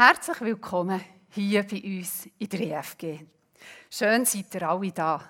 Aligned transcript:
Herzlich 0.00 0.40
willkommen 0.42 1.00
hier 1.30 1.64
bei 1.64 1.82
uns 1.82 2.28
in 2.38 2.48
der 2.48 2.60
EFG. 2.60 3.18
Schön 3.90 4.24
seid 4.24 4.54
ihr 4.54 4.68
alle 4.68 4.92
da. 4.92 5.20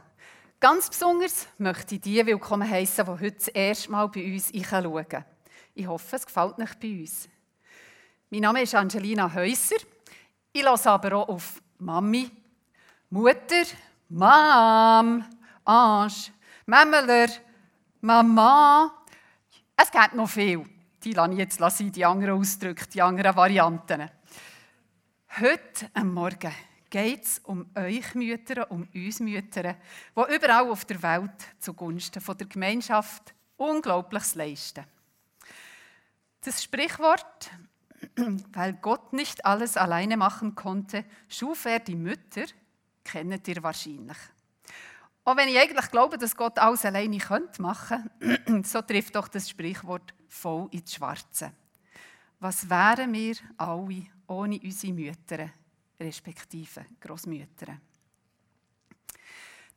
Ganz 0.60 0.90
besonders 0.90 1.48
möchte 1.56 1.94
ich 1.94 2.02
die 2.02 2.26
willkommen 2.26 2.68
heißen, 2.68 3.02
die 3.06 3.10
heute 3.10 3.30
das 3.30 3.48
erste 3.48 3.90
Mal 3.90 4.08
bei 4.08 4.30
uns 4.30 4.52
schauen. 4.52 5.24
Ich 5.74 5.86
hoffe, 5.86 6.16
es 6.16 6.26
gefällt 6.26 6.58
euch 6.58 6.74
bei 6.74 7.00
uns. 7.00 7.30
Mein 8.28 8.42
Name 8.42 8.60
ist 8.60 8.74
Angelina 8.74 9.32
Häuser. 9.32 9.76
Ich 10.52 10.62
lasse 10.62 10.90
aber 10.90 11.16
auch 11.16 11.30
auf 11.30 11.62
Mami, 11.78 12.30
Mutter, 13.08 13.64
Mom, 14.10 15.24
Ange, 15.64 16.12
Memmeler, 16.66 17.28
Mama. 18.02 18.92
Es 19.74 19.90
gibt 19.90 20.12
noch 20.12 20.28
viel. 20.28 20.62
Die 21.02 21.12
lasse 21.12 21.32
ich 21.32 21.38
jetzt 21.38 21.96
die 21.96 22.04
anderen 22.04 22.38
Ausdrücke, 22.38 22.86
die 22.86 23.00
anderen 23.00 23.34
Varianten. 23.34 24.10
Heute 25.36 25.88
am 25.94 26.14
Morgen 26.14 26.52
geht 26.90 27.22
es 27.22 27.38
um 27.44 27.70
euch 27.76 28.14
Mütter, 28.16 28.68
um 28.72 28.88
uns 28.92 29.20
Mütter, 29.20 29.76
die 30.16 30.34
überall 30.34 30.68
auf 30.68 30.84
der 30.84 31.00
Welt 31.00 31.30
zugunsten 31.60 32.20
der 32.36 32.46
Gemeinschaft 32.48 33.34
Unglaubliches 33.56 34.34
leisten. 34.34 34.84
Das 36.40 36.64
Sprichwort, 36.64 37.50
weil 38.52 38.72
Gott 38.74 39.12
nicht 39.12 39.44
alles 39.44 39.76
alleine 39.76 40.16
machen 40.16 40.56
konnte, 40.56 41.04
schuf 41.28 41.66
er 41.66 41.78
die 41.78 41.94
Mütter, 41.94 42.46
kennt 43.04 43.46
ihr 43.46 43.62
wahrscheinlich. 43.62 44.18
Auch 45.24 45.36
wenn 45.36 45.48
ich 45.48 45.58
eigentlich 45.58 45.90
glaube, 45.92 46.18
dass 46.18 46.34
Gott 46.34 46.58
alles 46.58 46.84
alleine 46.84 47.18
machen 47.58 48.10
könnte, 48.18 48.62
so 48.66 48.82
trifft 48.82 49.14
doch 49.14 49.28
das 49.28 49.48
Sprichwort 49.48 50.14
voll 50.26 50.68
ins 50.72 50.94
Schwarze. 50.94 51.52
Was 52.40 52.70
wären 52.70 53.12
wir 53.12 53.34
alle 53.56 54.06
ohne 54.28 54.60
unsere 54.62 54.92
Mütter, 54.92 55.50
respektive 55.98 56.86
Großmütter? 57.00 57.78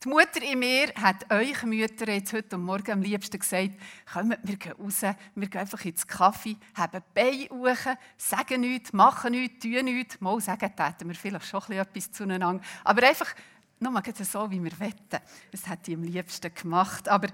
Die 0.04 0.10
Mutter 0.10 0.44
in 0.44 0.60
mir 0.60 0.94
hat 0.94 1.32
euch 1.32 1.64
Mütter 1.64 2.08
jetzt 2.12 2.34
heute 2.34 2.60
Morgen 2.60 2.92
am 2.92 3.02
liebsten 3.02 3.40
gesagt, 3.40 3.72
kommt, 4.12 4.38
wir 4.44 4.58
gehen 4.58 4.74
raus, 4.74 5.02
wir 5.02 5.48
gehen 5.48 5.62
einfach 5.62 5.84
ins 5.86 6.06
Kaffee, 6.06 6.56
haben 6.76 7.02
Beine 7.16 7.50
hoch, 7.50 7.96
sagen 8.18 8.62
nichts, 8.62 8.94
machen 8.94 9.32
nichts, 9.32 9.64
tun 9.64 9.86
nichts. 9.86 10.22
Mal 10.22 10.40
sagen, 10.40 10.76
täten 10.76 11.08
wir 11.08 11.16
vielleicht 11.16 11.46
schon 11.48 11.72
etwas 11.72 12.12
zueinander. 12.12 12.64
Aber 12.84 13.08
einfach 13.08 13.34
nur 13.80 14.04
so, 14.20 14.52
wie 14.52 14.64
wir 14.64 14.80
wetten. 14.80 15.20
Das 15.52 15.68
hat 15.68 15.88
die 15.88 15.96
am 15.96 16.04
liebsten 16.04 16.54
gemacht. 16.54 17.10
Aber 17.10 17.28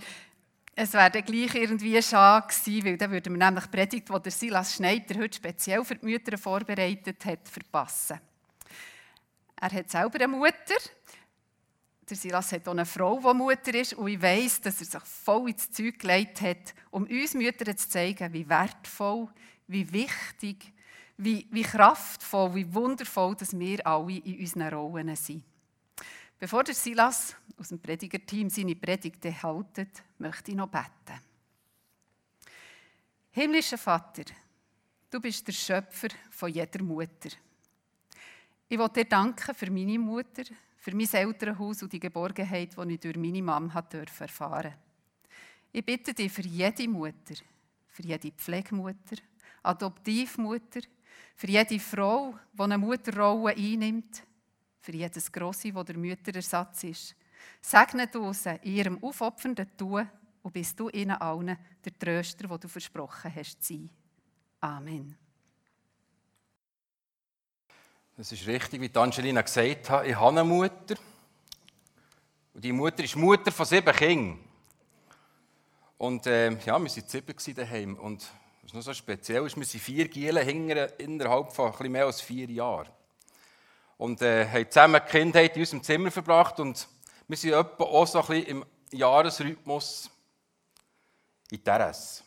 es 0.80 0.94
wäre 0.94 1.10
dann 1.10 1.26
gleich 1.26 1.56
irgendwie 1.56 2.00
schade 2.04 2.48
gewesen, 2.48 2.86
weil 2.86 2.98
dann 2.98 3.10
würden 3.10 3.34
wir 3.34 3.46
nämlich 3.46 3.66
die 3.66 3.72
Predigt, 3.72 4.10
die 4.26 4.30
Silas 4.30 4.76
Schneider 4.76 5.20
heute 5.20 5.36
speziell 5.36 5.84
für 5.84 5.96
die 5.96 6.06
Mütter 6.06 6.38
vorbereitet 6.38 7.26
hat, 7.26 7.50
verpassen. 7.50 8.20
Er 9.60 9.72
hat 9.72 9.90
selber 9.90 10.20
eine 10.20 10.28
Mutter. 10.28 10.76
Der 12.08 12.16
Silas 12.16 12.52
hat 12.52 12.68
auch 12.68 12.74
eine 12.74 12.86
Frau, 12.86 13.20
die 13.20 13.36
Mutter 13.36 13.74
ist. 13.74 13.96
Und 13.96 14.08
ich 14.08 14.22
weiss, 14.22 14.62
dass 14.62 14.80
er 14.80 14.86
sich 14.86 15.04
voll 15.04 15.50
ins 15.50 15.72
Zeug 15.72 15.98
gelegt 15.98 16.42
hat, 16.42 16.76
um 16.92 17.06
uns 17.06 17.34
Mütter 17.34 17.76
zu 17.76 17.90
zeigen, 17.90 18.32
wie 18.32 18.48
wertvoll, 18.48 19.30
wie 19.66 19.92
wichtig, 19.92 20.74
wie, 21.18 21.48
wie 21.50 21.64
kraftvoll, 21.64 22.54
wie 22.54 22.72
wundervoll, 22.72 23.36
dass 23.36 23.58
wir 23.58 23.86
alle 23.88 24.20
in 24.20 24.42
unseren 24.42 24.72
Rollen 24.72 25.16
sind. 25.16 25.44
Bevor 26.40 26.64
der 26.64 26.76
Silas 26.76 27.36
aus 27.58 27.70
dem 27.70 27.80
Predigerteam 27.80 28.50
seine 28.50 28.76
Predigte 28.76 29.42
haltet, 29.42 30.04
möchte 30.20 30.52
ich 30.52 30.58
noch 30.58 30.70
beten. 30.70 31.20
Himmlischer 33.32 33.78
Vater, 33.78 34.24
du 35.10 35.20
bist 35.20 35.48
der 35.48 35.54
Schöpfer 35.54 36.10
von 36.30 36.52
jeder 36.52 36.84
Mutter. 36.84 37.30
Ich 38.70 38.78
will 38.78 38.90
dir 38.90 39.06
danken 39.06 39.56
für 39.56 39.72
meine 39.72 39.98
Mutter, 39.98 40.44
für 40.78 40.96
mein 40.96 41.12
Elternhaus 41.12 41.82
und 41.82 41.94
die 41.94 42.00
Geborgenheit, 42.00 42.76
die 42.78 42.94
ich 42.94 43.00
durch 43.00 43.18
meine 43.18 43.42
Mama 43.42 43.74
erfahren 43.74 44.62
durfte. 44.62 44.74
Ich 45.72 45.86
bitte 45.86 46.14
dich 46.14 46.32
für 46.32 46.42
jede 46.42 46.88
Mutter, 46.88 47.36
für 47.88 48.04
jede 48.04 48.32
Pflegemutter, 48.32 49.18
Adoptivmutter, 49.64 50.82
für 51.36 51.48
jede 51.48 51.80
Frau, 51.80 52.38
die 52.54 52.62
eine 52.62 52.78
Mutterrolle 52.78 53.56
einnimmt, 53.56 54.24
für 54.88 54.96
jedes 54.96 55.30
Grosse, 55.30 55.76
wo 55.76 55.84
der 55.84 55.98
Mütterersatz 55.98 56.86
ist. 56.86 57.14
Segne 57.60 58.08
du 58.08 58.32
sie 58.32 58.58
in 58.64 58.74
ihrem 58.74 59.04
aufopfernden 59.04 59.76
Tun 59.76 60.10
und 60.42 60.54
bist 60.54 60.80
du 60.80 60.88
ihnen 60.88 61.12
allen 61.12 61.58
der 61.84 62.00
Tröster, 62.00 62.48
den 62.48 62.58
du 62.58 62.70
versprochen 62.70 63.36
hast 63.36 63.62
zu 63.62 63.74
sein. 63.74 63.90
Amen. 64.62 65.18
Das 68.16 68.32
ist 68.32 68.48
richtig, 68.48 68.80
wie 68.80 68.96
Angelina 68.98 69.42
gesagt 69.42 69.90
hat. 69.90 70.08
Ich 70.08 70.16
habe 70.16 70.40
eine 70.40 70.46
Mutter. 70.46 70.96
Und 72.54 72.64
die 72.64 72.72
Mutter 72.72 73.04
ist 73.04 73.18
Mutter 73.18 73.52
von 73.52 73.66
sieben 73.66 73.94
Kindern. 73.94 74.40
Und 75.98 76.26
äh, 76.28 76.52
ja, 76.52 76.80
wir 76.80 76.80
waren 76.80 76.88
sieben 76.88 77.56
daheim. 77.56 77.96
Und 77.98 78.26
was 78.64 78.74
noch 78.74 78.82
so 78.82 78.94
speziell 78.94 79.46
ist, 79.46 79.58
wir 79.58 79.66
sind 79.66 79.84
vier 79.84 80.08
Gielen 80.08 80.48
innerhalb 80.98 81.52
von 81.52 81.74
ein 81.74 81.92
mehr 81.92 82.06
als 82.06 82.22
vier 82.22 82.50
Jahren 82.50 82.88
und 83.98 84.22
äh, 84.22 84.48
haben 84.48 84.70
zusammen 84.70 85.02
die 85.06 85.12
Kindheit 85.12 85.56
in 85.56 85.62
unserem 85.62 85.84
Zimmer 85.84 86.12
verbracht 86.12 86.60
und 86.60 86.88
wir 87.28 87.38
sind 87.38 87.54
etwa 87.54 87.84
auch 87.84 88.08
so 88.08 88.20
ein 88.20 88.28
bisschen 88.28 88.46
im 88.46 88.66
Jahresrhythmus 88.92 90.10
in 91.52 91.64
Terrasse. 91.64 92.24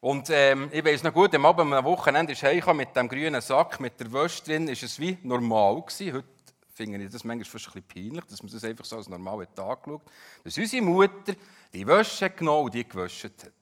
Und 0.00 0.30
ähm, 0.30 0.68
ich 0.72 0.84
weiß 0.84 1.04
noch 1.04 1.14
gut, 1.14 1.34
am 1.34 1.46
Abend 1.46 1.72
am 1.72 1.84
Wochenende 1.84 2.32
ist 2.32 2.42
heimgekommen 2.42 2.78
mit 2.78 2.96
dem 2.96 3.08
grünen 3.08 3.40
Sack, 3.40 3.78
mit 3.78 3.98
der 4.00 4.12
Wäsche 4.12 4.42
drin, 4.42 4.66
ist 4.68 4.82
es 4.82 4.98
wie 4.98 5.16
normal 5.22 5.80
gewesen. 5.80 6.14
Heute 6.14 6.28
finde 6.74 7.04
ich 7.04 7.10
das 7.10 7.22
manchmal 7.22 7.44
fast 7.44 7.76
ein 7.76 7.82
peinlich, 7.84 8.24
dass 8.24 8.42
man 8.42 8.50
das 8.50 8.64
einfach 8.64 8.84
so 8.84 8.96
als 8.96 9.08
normalen 9.08 9.46
Tag 9.54 9.82
schaut. 9.84 10.02
Dass 10.42 10.58
unsere 10.58 10.82
Mutter 10.82 11.34
die 11.72 11.86
Wäsche 11.86 12.30
genommen 12.30 12.64
und 12.64 12.74
die 12.74 12.88
gewaschen 12.88 13.30
hat. 13.30 13.52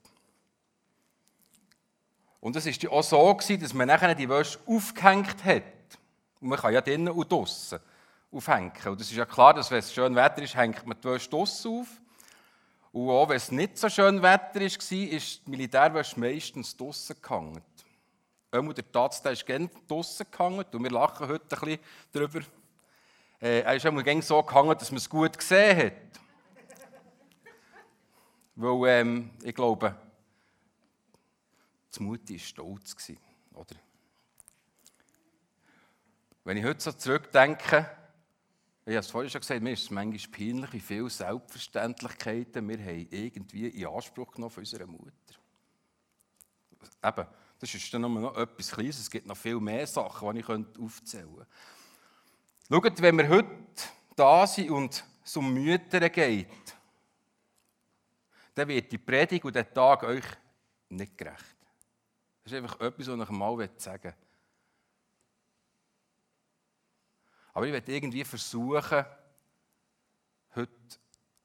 Und 2.41 2.55
es 2.55 2.65
war 2.65 2.91
auch 2.91 3.03
so, 3.03 3.55
dass 3.55 3.73
man 3.73 3.87
nachher 3.87 4.15
die 4.15 4.27
Wäsche 4.27 4.59
aufgehängt 4.65 5.43
hat. 5.45 5.63
Und 6.41 6.49
man 6.49 6.59
kann 6.59 6.73
ja 6.73 6.81
drinnen 6.81 7.09
und 7.09 7.31
draussen 7.31 7.79
aufhängen. 8.31 8.71
Und 8.85 8.99
es 8.99 9.11
ist 9.11 9.15
ja 9.17 9.25
klar, 9.25 9.53
dass 9.53 9.69
wenn 9.69 9.77
es 9.77 9.93
schön 9.93 10.15
Wetter 10.15 10.41
ist, 10.41 10.55
hängt 10.55 10.85
man 10.85 10.97
die 10.99 11.07
Wäsche 11.07 11.29
draussen 11.29 11.81
auf. 11.81 11.87
Und 12.91 13.09
auch 13.09 13.29
wenn 13.29 13.37
es 13.37 13.51
nicht 13.51 13.77
so 13.77 13.87
schön 13.89 14.23
Wetter 14.23 14.55
war, 14.55 14.61
ist 14.61 14.91
die 14.91 15.21
Militärwäsche 15.45 16.19
meistens 16.19 16.75
draussen 16.75 17.15
gehangen. 17.21 17.61
Einmal 18.49 18.73
der 18.73 18.91
Tatz, 18.91 19.21
der 19.21 19.33
ist 19.33 19.45
gerne 19.45 19.69
draussen 19.87 20.25
gehangen. 20.31 20.65
Und 20.71 20.83
wir 20.83 20.91
lachen 20.91 21.27
heute 21.27 21.43
ein 21.43 21.59
bisschen 21.59 21.79
darüber. 22.11 22.39
Äh, 23.39 23.61
er 23.61 23.75
ist 23.75 23.85
einmal 23.85 24.21
so 24.23 24.41
gehangen, 24.41 24.77
dass 24.77 24.89
man 24.89 24.97
es 24.97 25.07
gut 25.07 25.37
gesehen 25.37 25.77
hat. 25.77 25.93
Weil 28.55 28.89
ähm, 28.89 29.29
ich 29.43 29.53
glaube, 29.53 29.95
die 31.97 32.03
Mutti 32.03 32.33
war 32.33 32.39
stolz. 32.39 32.95
Oder? 33.53 33.75
Wenn 36.43 36.57
ich 36.57 36.63
heute 36.63 36.81
so 36.81 36.91
zurückdenke, 36.91 37.89
ich 38.85 38.93
habe 38.93 38.99
es 38.99 39.11
vorhin 39.11 39.29
schon 39.29 39.41
gesagt, 39.41 39.61
mir 39.61 39.73
ist 39.73 39.83
es 39.83 39.91
manchmal 39.91 40.31
peinlich, 40.31 40.73
wie 40.73 40.79
viele 40.79 41.09
Selbstverständlichkeiten 41.09 42.67
wir 42.67 42.79
haben 42.79 43.07
irgendwie 43.11 43.67
in 43.67 43.87
Anspruch 43.87 44.31
genommen 44.31 44.51
von 44.51 44.61
unserer 44.61 44.87
Mutter. 44.87 45.35
Eben, 47.03 47.27
das 47.59 47.73
ist 47.75 47.93
dann 47.93 48.01
noch 48.01 48.35
etwas 48.35 48.71
Kleines, 48.71 48.99
es 48.99 49.11
gibt 49.11 49.27
noch 49.27 49.37
viel 49.37 49.59
mehr 49.59 49.85
Sachen, 49.85 50.33
die 50.33 50.39
ich 50.39 50.49
aufzählen 50.49 51.35
könnte. 51.35 51.47
Schaut, 52.69 53.01
wenn 53.01 53.17
wir 53.17 53.29
heute 53.29 53.49
da 54.15 54.47
sind 54.47 54.71
und 54.71 55.03
es 55.23 55.37
um 55.37 55.53
Mütter 55.53 56.09
geht, 56.09 56.47
dann 58.55 58.67
wird 58.67 58.91
die 58.91 58.97
Predigt 58.97 59.45
und 59.45 59.55
der 59.55 59.71
Tag 59.71 60.03
euch 60.03 60.25
nicht 60.89 61.17
gerecht. 61.17 61.50
Das 62.43 62.53
ist 62.53 62.57
einfach 62.57 62.79
etwas, 62.79 63.07
was 63.07 63.29
ich 63.29 63.29
mal 63.29 63.69
sagen 63.77 64.03
will. 64.03 64.13
Aber 67.53 67.67
ich 67.67 67.73
werde 67.73 67.91
irgendwie 67.91 68.23
versuchen, 68.23 69.05
heute 70.55 70.71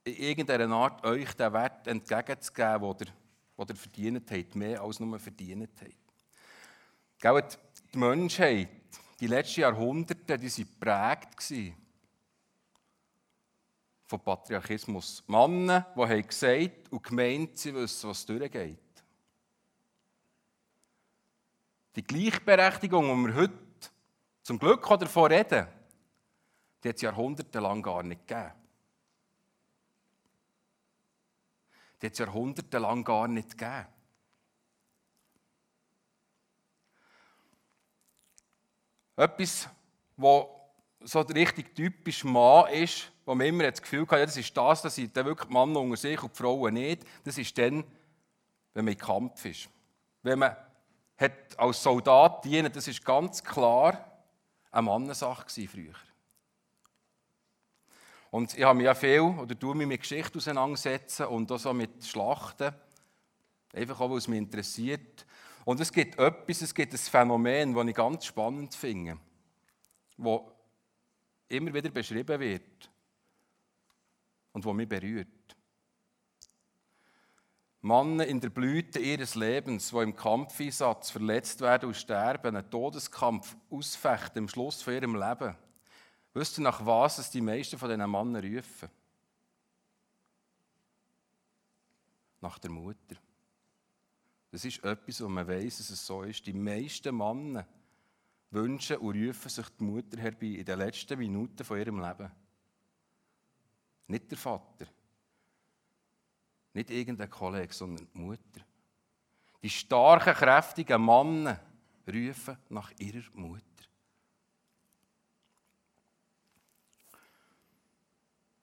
in 0.05 0.17
irgendeiner 0.17 0.75
Art 0.75 1.05
euch 1.05 1.35
den 1.35 1.53
Wert 1.53 1.87
entgegenzugeben, 1.89 2.97
den 2.97 3.09
ihr, 3.09 3.69
ihr 3.69 3.77
verdient 3.77 4.31
habt, 4.31 4.55
mehr 4.55 4.81
als 4.81 5.01
nur 5.01 5.19
verdient 5.19 5.69
habt. 7.23 7.59
Die 7.93 7.99
Menschheit, 7.99 8.69
die 9.19 9.27
letzten 9.27 9.63
Jahrhunderte, 9.63 10.39
die 10.39 10.49
waren 10.49 11.21
geprägt 11.21 11.75
von 14.07 14.21
Patriarchismus. 14.21 15.25
Männer, 15.27 15.93
die 15.97 16.01
haben 16.01 16.27
gesagt 16.27 16.93
und 16.93 17.03
gemeint, 17.03 17.59
sie 17.59 17.75
wissen, 17.75 18.09
was 18.09 18.25
durchgeht. 18.25 18.79
Die 21.97 22.05
Gleichberechtigung, 22.05 23.25
die 23.25 23.29
wir 23.29 23.35
heute 23.35 23.59
zum 24.43 24.59
Glück 24.59 24.87
davon 24.87 25.33
reden, 25.33 25.67
die 26.85 26.91
hat 26.91 26.97
es 26.97 27.03
jahrhundertelang 27.03 27.83
gar 27.83 28.03
nicht 28.03 28.29
gegeben. 28.29 28.53
Die 32.01 32.07
hat 32.07 32.13
es 32.13 32.19
jahrhundertelang 32.19 33.03
gar 33.03 33.27
nicht 33.29 33.57
gegeben. 33.57 33.87
Etwas, 39.17 39.71
was 40.19 40.47
so 41.01 41.21
richtig 41.21 41.75
typisch 41.75 42.25
Mann 42.25 42.71
ist, 42.75 43.11
wo 43.25 43.35
man 43.35 43.47
immer 43.47 43.71
das 43.71 43.81
Gefühl 43.81 44.07
hat, 44.07 44.19
ja, 44.19 44.27
das 44.27 44.37
ist 44.37 44.55
das, 44.55 44.83
das 44.83 44.95
sind 44.95 45.15
wirklich 45.17 45.49
die 45.49 45.55
Männer 45.55 45.81
unter 45.81 45.97
sich 45.97 46.23
und 46.23 46.33
die 46.35 46.37
Frauen 46.37 46.75
nicht. 46.75 47.05
Das 47.25 47.39
ist 47.39 47.57
dann, 47.57 47.85
wenn 48.75 48.85
man 48.85 48.93
im 48.93 49.01
Kampf 49.01 49.47
ist. 49.47 49.71
Wenn 50.23 50.41
man 50.41 50.55
hat 51.17 51.59
als 51.59 51.83
Soldat 51.83 52.45
dienen, 52.45 52.73
das 52.73 52.89
ist 52.89 53.05
ganz 53.05 53.43
klar 53.43 54.13
eine 54.71 54.83
Mannensache 54.83 55.47
früher. 55.69 55.95
Und 58.31 58.57
ich 58.57 58.65
habe 58.65 58.77
mich 58.77 58.85
ja 58.85 58.95
viel, 58.95 59.21
oder 59.21 59.59
tue 59.59 59.75
mich 59.75 59.87
mit 59.87 60.01
Geschichte 60.01 60.37
auseinandersetzen 60.37 61.27
und 61.27 61.51
auch 61.51 61.59
so 61.59 61.73
mit 61.73 62.05
Schlachten, 62.05 62.75
einfach 63.73 64.01
auch, 64.01 64.11
weil 64.11 64.19
es 64.19 64.29
mich 64.29 64.39
interessiert. 64.39 65.25
Und 65.65 65.81
es 65.81 65.93
gibt 65.93 66.19
etwas, 66.19 66.63
es 66.63 66.75
gibt 66.75 66.93
ein 66.93 66.99
Phänomen, 66.99 67.75
das 67.75 67.87
ich 67.87 67.95
ganz 67.95 68.25
spannend 68.27 68.75
finde, 68.75 69.19
das 70.19 70.41
immer 71.49 71.73
wieder 71.73 71.91
beschrieben 71.91 72.41
wird 72.41 72.91
und 74.53 74.65
das 74.65 74.75
mich 74.75 74.89
berührt. 74.89 75.29
Männer 77.87 78.27
in 78.27 78.41
der 78.41 78.51
Blüte 78.51 78.99
ihres 78.99 79.37
Lebens, 79.37 79.91
die 79.91 79.99
im 79.99 80.17
Kampfeinsatz 80.17 81.11
verletzt 81.11 81.61
werden 81.61 81.87
und 81.87 81.97
sterben, 81.97 82.57
einen 82.57 82.69
Todeskampf 82.69 83.57
ausfechten 83.71 84.43
im 84.43 84.49
Schluss 84.49 84.83
von 84.83 84.95
ihrem 84.95 85.15
Leben. 85.15 85.55
Wisst 86.35 86.59
ihr, 86.59 86.65
nach 86.65 86.85
was 86.85 87.19
es 87.19 87.31
die 87.31 87.41
meisten 87.41 87.79
von 87.79 87.89
diesen 87.89 88.11
Männern 88.11 88.45
rufen? 88.45 88.91
Nach 92.41 92.59
der 92.59 92.71
Mutter. 92.73 93.17
Das 94.51 94.65
ist 94.65 94.83
etwas, 94.83 95.23
wo 95.23 95.29
man 95.29 95.47
weiß, 95.47 95.79
dass 95.79 95.91
es 95.91 96.05
so 96.05 96.25
ist. 96.25 96.45
Die 96.45 96.53
meisten 96.53 97.17
Männer 97.17 97.69
wünschen 98.51 98.97
und 98.97 99.15
rufen 99.15 99.49
sich 99.49 99.69
die 99.79 99.85
Mutter 99.85 100.19
herbei 100.19 100.47
in 100.47 100.65
den 100.65 100.79
letzten 100.79 101.19
Minuten 101.21 101.65
von 101.65 101.79
ihrem 101.79 102.01
Leben. 102.01 102.33
Nicht 104.09 104.31
der 104.31 104.39
Vater. 104.39 104.87
Nicht 106.77 106.91
irgendein 106.91 107.31
Kollege, 107.31 107.73
sondern 107.73 108.07
die 108.13 108.19
Mutter. 108.19 108.61
Die 109.63 109.71
starken, 109.71 110.35
kräftigen 110.35 111.03
Männer 111.03 111.59
rufen 112.07 112.59
nach 112.69 112.93
ihrer 112.99 113.25
Mutter. 113.33 113.65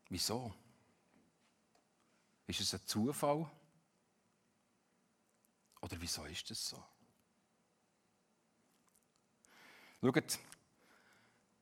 Wieso? 0.09 0.53
Ist 2.45 2.61
es 2.61 2.75
ein 2.75 2.85
Zufall? 2.85 3.49
Oder 5.81 5.95
wieso 5.99 6.23
ist 6.25 6.47
das 6.51 6.69
so? 6.69 6.83
Schaut, 10.01 10.37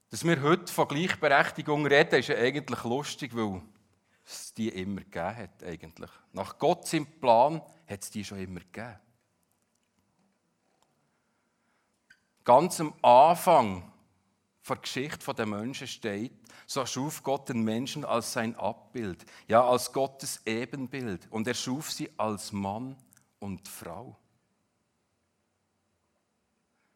dass 0.10 0.26
wir 0.26 0.42
heute 0.42 0.74
von 0.74 0.90
Gleichberechtigung 0.90 1.86
reden, 1.86 2.20
ist 2.20 2.28
ja 2.28 2.36
eigentlich 2.36 2.84
lustig, 2.84 3.34
weil 3.34 3.62
es 4.32 4.54
die 4.54 4.70
immer 4.70 5.02
gegeben 5.02 5.36
hat. 5.36 5.64
Eigentlich. 5.64 6.12
Nach 6.34 6.58
Gott 6.58 6.88
seinem 6.88 7.06
Plan 7.20 7.62
hat 7.88 8.04
es 8.04 8.10
die 8.10 8.24
schon 8.24 8.40
immer 8.40 8.62
gegeben. 8.62 8.98
Ganz 12.44 12.80
am 12.80 12.94
Anfang 13.04 13.92
der 14.68 14.78
Geschichte 14.78 15.34
der 15.34 15.46
Menschen 15.46 15.88
steht, 15.88 16.34
so 16.66 16.86
schuf 16.86 17.24
Gott 17.24 17.50
den 17.50 17.64
Menschen 17.64 18.06
als 18.06 18.34
sein 18.34 18.56
Abbild, 18.56 19.26
ja 19.48 19.68
als 19.68 19.92
Gottes 19.92 20.42
Ebenbild. 20.46 21.28
Und 21.32 21.48
er 21.48 21.54
schuf 21.54 21.92
sie 21.92 22.10
als 22.18 22.52
Mann 22.52 22.96
und 23.40 23.68
Frau. 23.68 24.18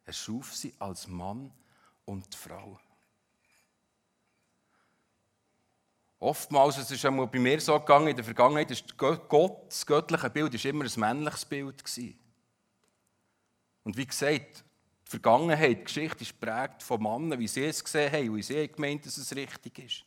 Er 0.05 0.13
schuf 0.13 0.55
sie 0.55 0.73
als 0.79 1.07
Mann 1.07 1.51
und 2.05 2.33
Frau. 2.35 2.79
Oftmals, 6.25 6.77
es 6.77 6.89
ist 6.89 7.06
einmal 7.06 7.27
bei 7.27 7.38
mir 7.38 7.62
so 7.62 7.80
gegangen, 7.80 8.07
in 8.07 8.16
der 8.16 8.25
Vergangenheit, 8.25 8.72
ist 8.72 8.98
Gott, 8.98 9.68
das 9.68 9.86
göttliche 9.86 10.27
Bild, 10.31 10.56
ist 10.56 10.66
immer 10.66 10.83
ein 10.83 11.00
männliches 11.00 11.45
Bild 11.45 11.86
gewesen. 11.86 12.19
Und 13.83 13.95
wie 13.95 14.07
gesagt, 14.07 14.63
die 15.06 15.10
Vergangenheit, 15.12 15.81
die 15.81 15.83
Geschichte 15.83 16.24
ist 16.24 16.39
prägt 16.39 16.81
von 16.81 17.04
Männern, 17.04 17.39
wie 17.39 17.48
sie 17.48 17.66
es 17.66 17.83
gesehen 17.83 18.12
haben, 18.12 18.36
wie 18.36 18.42
sie 18.42 18.68
gemeint 18.68 19.06
dass 19.06 19.18
es 19.18 19.36
richtig 19.36 19.77
ist. 19.77 20.04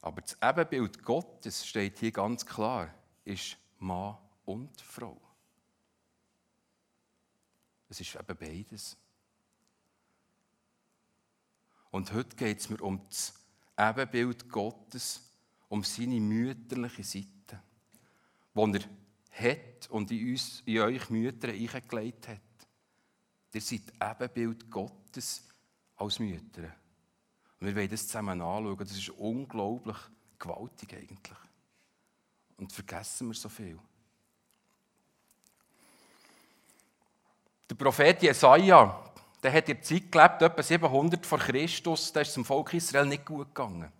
Aber 0.00 0.20
das 0.20 0.38
Ebenbild 0.40 1.02
Gottes 1.02 1.66
steht 1.66 1.98
hier 1.98 2.12
ganz 2.12 2.46
klar, 2.46 2.94
ist 3.24 3.56
Mann 3.80 4.16
und 4.44 4.80
Frau. 4.80 5.20
Es 7.88 7.98
ist 7.98 8.14
eben 8.14 8.36
beides. 8.38 8.96
Und 11.94 12.12
heute 12.12 12.34
geht 12.34 12.58
es 12.58 12.68
mir 12.68 12.82
um 12.82 13.00
das 13.08 13.32
Ebenbild 13.78 14.50
Gottes, 14.50 15.30
um 15.68 15.84
seine 15.84 16.18
mütterliche 16.18 17.04
Seite, 17.04 17.62
die 18.52 18.60
er 18.60 18.80
hat 19.30 19.88
und 19.90 20.10
in, 20.10 20.32
uns, 20.32 20.60
in 20.66 20.80
euch 20.80 21.08
Mütter 21.08 21.50
eingelegt 21.50 22.26
hat. 22.26 22.40
Ihr 23.52 23.60
seid 23.60 23.92
Ebenbild 24.02 24.68
Gottes 24.68 25.46
als 25.94 26.18
Mütter. 26.18 26.64
Und 27.60 27.68
wir 27.68 27.76
wollen 27.76 27.88
das 27.88 28.08
zusammen 28.08 28.40
anschauen. 28.40 28.76
Das 28.76 28.90
ist 28.90 29.10
unglaublich 29.10 29.98
gewaltig 30.36 30.94
eigentlich. 30.94 31.38
Und 32.56 32.72
vergessen 32.72 33.28
wir 33.28 33.34
so 33.34 33.48
viel. 33.48 33.78
Der 37.70 37.76
Prophet 37.76 38.20
Jesaja, 38.20 39.14
der 39.44 39.52
hat 39.52 39.68
in 39.68 39.82
Zeit 39.82 40.10
gelebt, 40.10 40.40
etwa 40.40 40.62
700 40.62 41.26
vor 41.26 41.38
Christus, 41.38 42.10
da 42.12 42.22
ist 42.22 42.28
es 42.28 42.34
dem 42.34 42.46
Volk 42.46 42.72
Israel 42.72 43.04
nicht 43.04 43.26
gut 43.26 43.54
gegangen. 43.54 43.92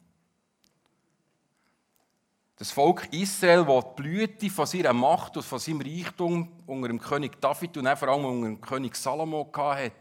Das 2.57 2.71
Volk 2.71 3.13
Israel, 3.13 3.67
das 3.67 3.85
die 3.85 4.03
Blüte 4.03 4.49
von 4.51 4.65
seiner 4.65 4.95
Macht 4.95 5.37
und 5.37 5.43
von 5.43 5.59
seinem 5.59 5.83
Reichtum 5.83 6.51
unter 6.67 6.89
dem 6.89 6.99
König 6.99 7.41
David 7.43 7.77
und 7.77 7.87
vor 7.99 8.09
allem 8.09 8.25
unter 8.25 8.47
dem 8.47 8.61
König 8.61 8.97
Salomo 8.97 9.51
hatte, 9.55 9.93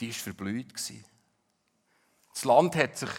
die 0.00 0.08
war 0.08 0.14
verblüht. 0.14 0.72
Das 2.32 2.44
Land 2.44 2.74
hat 2.74 2.98
sich 2.98 3.10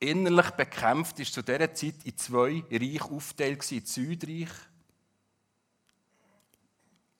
innerlich 0.00 0.50
bekämpft, 0.52 1.20
ist 1.20 1.34
zu 1.34 1.42
dieser 1.42 1.74
Zeit 1.74 1.96
in 2.04 2.16
zwei 2.16 2.64
Reiche 2.70 3.04
aufgeteilt, 3.04 3.70
in 3.72 3.80
das 3.80 3.94
Südreich 3.94 4.50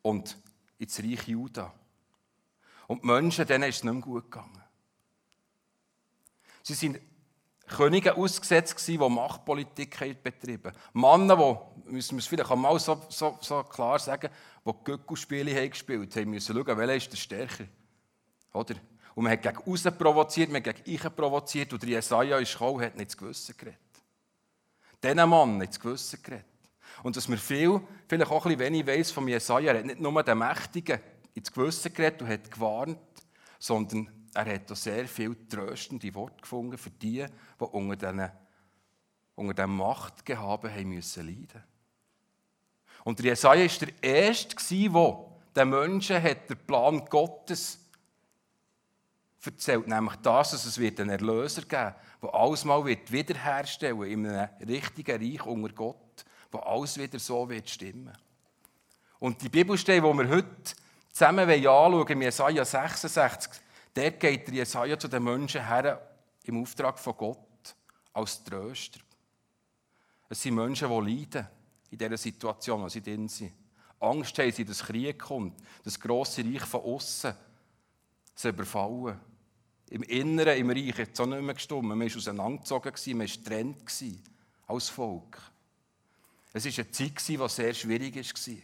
und 0.00 0.38
ins 0.78 1.02
Reich 1.02 1.28
Juda. 1.28 1.74
Und 2.88 3.02
die 3.02 3.06
Menschen, 3.06 3.46
denen 3.46 3.68
ist 3.68 3.76
es 3.76 3.84
nicht 3.84 3.92
mehr 3.92 4.02
gut 4.02 4.30
gegangen. 4.30 4.64
Sie 6.62 6.74
sind 6.74 6.98
Könige 7.68 8.16
ausgesetzt 8.16 8.88
die 8.88 8.96
Machtpolitik 8.96 10.22
betrieben 10.22 10.72
haben. 10.72 11.28
Männer, 11.28 11.36
die, 11.36 11.92
müssen 11.92 12.16
wir 12.16 12.20
es 12.20 12.26
vielleicht 12.26 12.50
einmal 12.50 12.78
so, 12.80 13.00
so, 13.10 13.36
so 13.42 13.62
klar 13.64 13.98
sagen, 13.98 14.30
die 14.64 14.72
Göckelspiele 14.84 15.68
gespielt 15.68 16.16
haben, 16.16 16.30
müssen 16.30 16.56
schauen, 16.56 16.78
welcher 16.78 16.94
ist 16.94 17.12
der 17.12 17.16
stärker. 17.18 17.64
Oder? 18.54 18.74
Und 19.14 19.24
man 19.24 19.32
hat 19.34 19.42
gegen 19.42 19.70
außen 19.70 19.98
provoziert, 19.98 20.50
man 20.50 20.64
hat 20.64 20.76
gegen 20.76 20.90
ich 20.90 21.14
provoziert 21.14 21.72
und 21.74 21.82
der 21.82 21.90
Jesaja 21.90 22.38
ist 22.38 22.52
gekommen 22.52 22.80
hat 22.80 22.96
nicht 22.96 23.10
das 23.10 23.16
Gewissen 23.18 23.54
geredet. 23.58 23.78
Diesen 25.02 25.28
Mann 25.28 25.58
nicht 25.58 25.72
das 25.72 25.80
Gewissen 25.80 26.22
geredet. 26.22 26.46
Und 27.02 27.16
dass 27.16 27.28
man 27.28 27.36
viel, 27.36 27.82
vielleicht 28.08 28.30
auch 28.30 28.46
ein 28.46 28.56
bisschen 28.56 28.72
wenig 28.72 28.86
weiss 28.86 29.10
von 29.10 29.28
Jesaja, 29.28 29.72
er 29.72 29.80
hat 29.80 29.84
nicht 29.84 30.00
nur 30.00 30.22
den 30.22 30.38
Mächtigen 30.38 31.00
ins 31.38 31.52
Gewissen 31.52 31.92
geredet 31.92 32.22
und 32.22 32.28
hat 32.28 32.50
gewarnt, 32.50 32.98
sondern 33.58 34.10
er 34.34 34.54
hat 34.54 34.70
auch 34.70 34.76
sehr 34.76 35.08
viel 35.08 35.36
tröstende 35.48 36.14
Worte 36.14 36.42
gefunden 36.42 36.78
für 36.78 36.90
die, 36.90 37.24
die 37.60 37.64
unter 37.64 37.96
diesen 37.96 38.30
unter 39.34 39.54
dem 39.54 39.76
Machtgehabe 39.76 40.70
haben 40.70 40.88
müssen 40.88 41.26
leiden. 41.26 41.62
Und 43.04 43.20
der 43.20 43.26
Jesaja 43.26 43.64
war 43.64 43.86
der 43.86 44.02
Erste, 44.02 44.56
der 44.56 45.28
den 45.56 45.70
Menschen 45.70 46.22
hat 46.22 46.50
den 46.50 46.58
Plan 46.66 47.04
Gottes 47.06 47.78
erzählt, 49.44 49.86
nämlich 49.86 50.16
das, 50.16 50.50
dass 50.50 50.64
es 50.64 50.78
einen 50.78 51.08
Erlöser 51.08 51.62
geben 51.62 51.94
wird, 52.20 52.32
der 52.32 52.34
alles 52.34 52.64
mal 52.64 52.84
wiederherstellen 52.84 53.98
wird 53.98 54.10
in 54.10 54.26
einem 54.26 54.48
richtigen 54.66 55.22
Reich 55.22 55.46
unter 55.46 55.72
Gott, 55.72 56.24
wo 56.50 56.58
alles 56.58 56.98
wieder 56.98 57.18
so 57.18 57.48
wird 57.48 57.70
stimmen. 57.70 58.16
Und 59.20 59.40
die 59.40 59.48
Bibelstelle, 59.48 60.02
die 60.02 60.18
wir 60.18 60.28
heute 60.28 60.74
zusammen 61.18 61.50
anschauen 61.50 62.06
im 62.06 62.22
Jesaja 62.22 62.64
66, 62.64 63.60
dort 63.92 64.20
geht 64.20 64.46
der 64.46 64.54
Jesaja 64.54 64.96
zu 64.96 65.08
den 65.08 65.24
Menschen 65.24 65.66
her 65.66 66.00
im 66.44 66.62
Auftrag 66.62 66.96
von 66.96 67.16
Gott 67.16 67.74
als 68.12 68.44
Tröster. 68.44 69.00
Es 70.28 70.40
sind 70.40 70.54
Menschen, 70.54 70.88
die 70.88 71.10
leiden 71.10 71.48
in 71.90 71.98
dieser 71.98 72.16
Situation, 72.16 72.82
wo 72.82 72.88
sie 72.88 73.02
drin 73.02 73.28
sind. 73.28 73.52
Angst 73.98 74.38
haben 74.38 74.52
sie, 74.52 74.64
dass 74.64 74.84
Krieg 74.84 75.18
kommt, 75.18 75.60
das 75.82 75.98
grosse 75.98 76.44
Reich 76.44 76.62
von 76.62 76.82
außen 76.82 77.34
sie 78.36 78.48
überfallen. 78.48 79.18
Im 79.90 80.04
Inneren, 80.04 80.56
im 80.56 80.70
Reich, 80.70 80.98
hat 80.98 81.14
es 81.14 81.18
auch 81.20 81.26
nicht 81.26 81.42
mehr 81.42 81.54
gestimmt. 81.54 81.82
Man 81.82 81.98
war 81.98 82.06
auseinandergezogen, 82.06 83.18
man 83.18 83.26
war 83.26 83.26
getrennt 83.26 83.82
als 84.68 84.88
Volk. 84.88 85.36
Es 86.52 86.64
war 86.64 86.84
eine 86.84 86.90
Zeit, 86.92 87.28
die 87.28 87.48
sehr 87.48 87.74
schwierig 87.74 88.14
war. 88.14 88.54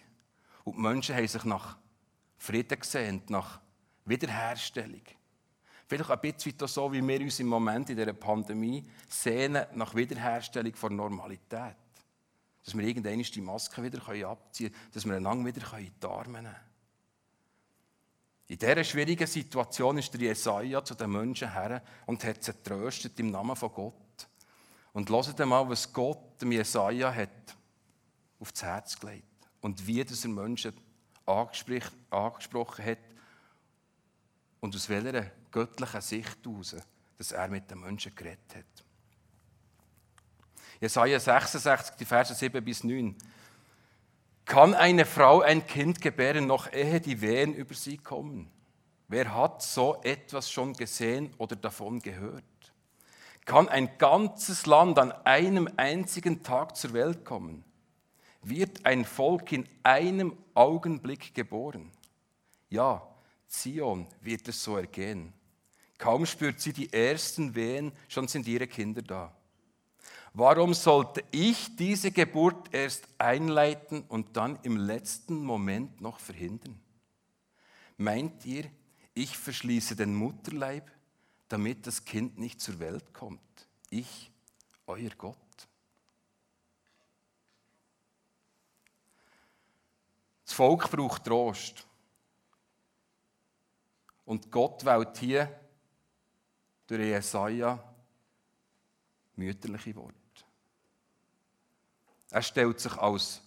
Und 0.62 0.76
die 0.76 0.80
Menschen 0.80 1.16
haben 1.16 1.26
sich 1.26 1.44
nach 1.44 1.78
Frieden 2.44 2.78
sehnt, 2.82 3.30
nach 3.30 3.58
Wiederherstellung. 4.04 5.00
Vielleicht 5.86 6.10
ein 6.10 6.20
bisschen 6.20 6.68
so, 6.68 6.92
wie 6.92 7.06
wir 7.06 7.20
uns 7.20 7.40
im 7.40 7.46
Moment 7.46 7.88
in 7.88 7.96
dieser 7.96 8.12
Pandemie 8.12 8.84
sehnen 9.08 9.64
nach 9.74 9.94
Wiederherstellung 9.94 10.74
von 10.74 10.94
Normalität. 10.94 11.76
Dass 12.62 12.76
wir 12.76 12.84
irgendwann 12.84 13.22
die 13.22 13.40
Maske 13.40 13.82
wieder 13.82 14.28
abziehen 14.28 14.70
können, 14.72 14.90
dass 14.92 15.06
wir 15.06 15.16
einander 15.16 15.46
wieder 15.46 15.78
in 15.78 15.90
die 16.02 16.06
Arme 16.06 16.42
nehmen 16.42 16.44
können. 16.44 16.56
In 18.48 18.58
dieser 18.58 18.84
schwierigen 18.84 19.26
Situation 19.26 19.96
ist 19.96 20.12
der 20.12 20.20
Jesaja 20.20 20.84
zu 20.84 20.94
den 20.94 21.12
Menschen 21.12 21.50
her 21.50 21.82
und 22.04 22.24
hat 22.24 22.44
sie 22.44 22.52
tröstet 22.62 23.18
im 23.20 23.30
Namen 23.30 23.56
von 23.56 23.72
Gott. 23.72 24.28
Und 24.92 25.08
hört 25.08 25.38
mal, 25.46 25.66
was 25.66 25.90
Gott 25.90 26.42
dem 26.42 26.52
Jesaja 26.52 27.12
hat 27.12 27.56
aufs 28.38 28.62
Herz 28.62 29.00
gelegt 29.00 29.24
und 29.62 29.86
wie 29.86 30.04
das 30.04 30.24
er 30.24 30.30
Menschen 30.30 30.74
angesprochen 31.26 32.84
hat 32.84 32.98
und 34.60 34.74
aus 34.74 34.88
welcher 34.88 35.30
göttlichen 35.50 36.00
Sicht 36.00 36.38
heraus, 36.44 36.76
dass 37.16 37.32
er 37.32 37.48
mit 37.48 37.70
den 37.70 37.80
Menschen 37.80 38.14
geredet 38.14 38.54
hat. 38.54 38.84
Jesaja 40.80 41.18
66, 41.18 41.96
die 41.96 42.04
Verse 42.04 42.34
7 42.34 42.64
bis 42.64 42.84
9. 42.84 43.16
Kann 44.44 44.74
eine 44.74 45.06
Frau 45.06 45.40
ein 45.40 45.66
Kind 45.66 46.00
gebären, 46.00 46.46
noch 46.46 46.70
ehe 46.72 47.00
die 47.00 47.20
Wehen 47.20 47.54
über 47.54 47.74
sie 47.74 47.96
kommen? 47.96 48.50
Wer 49.08 49.34
hat 49.34 49.62
so 49.62 50.00
etwas 50.02 50.50
schon 50.50 50.74
gesehen 50.74 51.32
oder 51.38 51.56
davon 51.56 52.00
gehört? 52.00 52.44
Kann 53.44 53.68
ein 53.68 53.96
ganzes 53.98 54.66
Land 54.66 54.98
an 54.98 55.12
einem 55.12 55.68
einzigen 55.76 56.42
Tag 56.42 56.76
zur 56.76 56.94
Welt 56.94 57.24
kommen? 57.24 57.64
Wird 58.44 58.84
ein 58.84 59.04
Volk 59.04 59.52
in 59.52 59.66
einem 59.82 60.36
Augenblick 60.54 61.34
geboren? 61.34 61.90
Ja, 62.68 63.02
Zion 63.48 64.06
wird 64.20 64.46
es 64.48 64.62
so 64.62 64.76
ergehen. 64.76 65.32
Kaum 65.96 66.26
spürt 66.26 66.60
sie 66.60 66.72
die 66.72 66.92
ersten 66.92 67.54
Wehen, 67.54 67.92
schon 68.08 68.28
sind 68.28 68.46
ihre 68.46 68.66
Kinder 68.66 69.00
da. 69.00 69.34
Warum 70.34 70.74
sollte 70.74 71.24
ich 71.30 71.74
diese 71.76 72.10
Geburt 72.10 72.74
erst 72.74 73.06
einleiten 73.18 74.02
und 74.08 74.36
dann 74.36 74.58
im 74.62 74.76
letzten 74.76 75.42
Moment 75.42 76.00
noch 76.00 76.18
verhindern? 76.18 76.78
Meint 77.96 78.44
ihr, 78.44 78.64
ich 79.14 79.38
verschließe 79.38 79.94
den 79.94 80.14
Mutterleib, 80.14 80.90
damit 81.48 81.86
das 81.86 82.04
Kind 82.04 82.38
nicht 82.38 82.60
zur 82.60 82.80
Welt 82.80 83.14
kommt? 83.14 83.40
Ich, 83.88 84.32
euer 84.86 85.10
Gott. 85.16 85.38
Volk 90.54 90.90
braucht 90.90 91.24
Trost. 91.24 91.86
Und 94.24 94.50
Gott 94.50 94.84
wählt 94.84 95.16
hier 95.18 95.60
durch 96.86 97.00
Jesaja 97.00 97.82
mütterliche 99.36 99.94
Worte. 99.96 100.14
Er 102.30 102.42
stellt 102.42 102.80
sich 102.80 102.92
als 102.94 103.42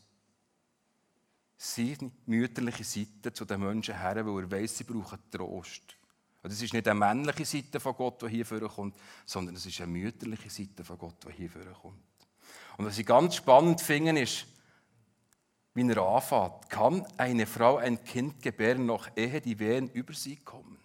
seine 1.58 2.12
mütterliche 2.26 2.84
Seite 2.84 3.34
zu 3.34 3.46
den 3.46 3.60
Menschen 3.62 3.98
her, 3.98 4.26
weil 4.26 4.44
er 4.44 4.52
weiß, 4.52 4.78
sie 4.78 4.84
brauchen 4.84 5.20
Trost. 5.32 5.98
Und 6.44 6.52
es 6.52 6.62
ist 6.62 6.74
nicht 6.74 6.88
eine 6.88 7.00
männliche 7.00 7.46
Seite 7.46 7.80
von 7.80 7.96
Gott, 7.96 8.22
die 8.22 8.30
hier 8.30 8.46
vorkommt, 8.46 8.96
sondern 9.26 9.56
es 9.56 9.66
ist 9.66 9.82
eine 9.82 9.92
mütterliche 9.92 10.50
Seite 10.50 10.84
von 10.84 10.98
Gott, 10.98 11.26
die 11.28 11.34
hier 11.34 11.50
vorkommt. 11.50 11.98
Und 12.78 12.86
was 12.86 12.98
ich 12.98 13.06
ganz 13.06 13.36
spannend 13.36 13.82
finde, 13.82 14.22
ist, 14.22 14.46
wie 15.78 15.90
er 15.90 15.98
anfängt. 16.02 16.70
Kann 16.70 17.06
eine 17.18 17.46
Frau 17.46 17.78
ein 17.78 18.04
Kind 18.04 18.42
gebären, 18.42 18.88
noch 18.88 19.08
ehe 19.16 19.40
die 19.40 19.58
Wehen 19.60 19.90
über 19.92 20.14
sie 20.14 20.36
kommen? 20.38 20.78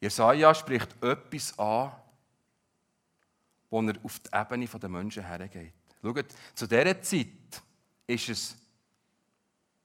Jesaja 0.00 0.54
spricht 0.54 0.96
etwas 1.02 1.58
an, 1.58 1.92
wo 3.68 3.82
er 3.82 3.94
auf 4.02 4.18
die 4.20 4.30
Ebene 4.32 4.66
der 4.66 4.88
Menschen 4.88 5.26
hergeht. 5.26 5.74
Schaut, 6.00 6.26
zu 6.54 6.66
dieser 6.66 7.02
Zeit 7.02 7.62
ist 8.06 8.28
es 8.30 8.56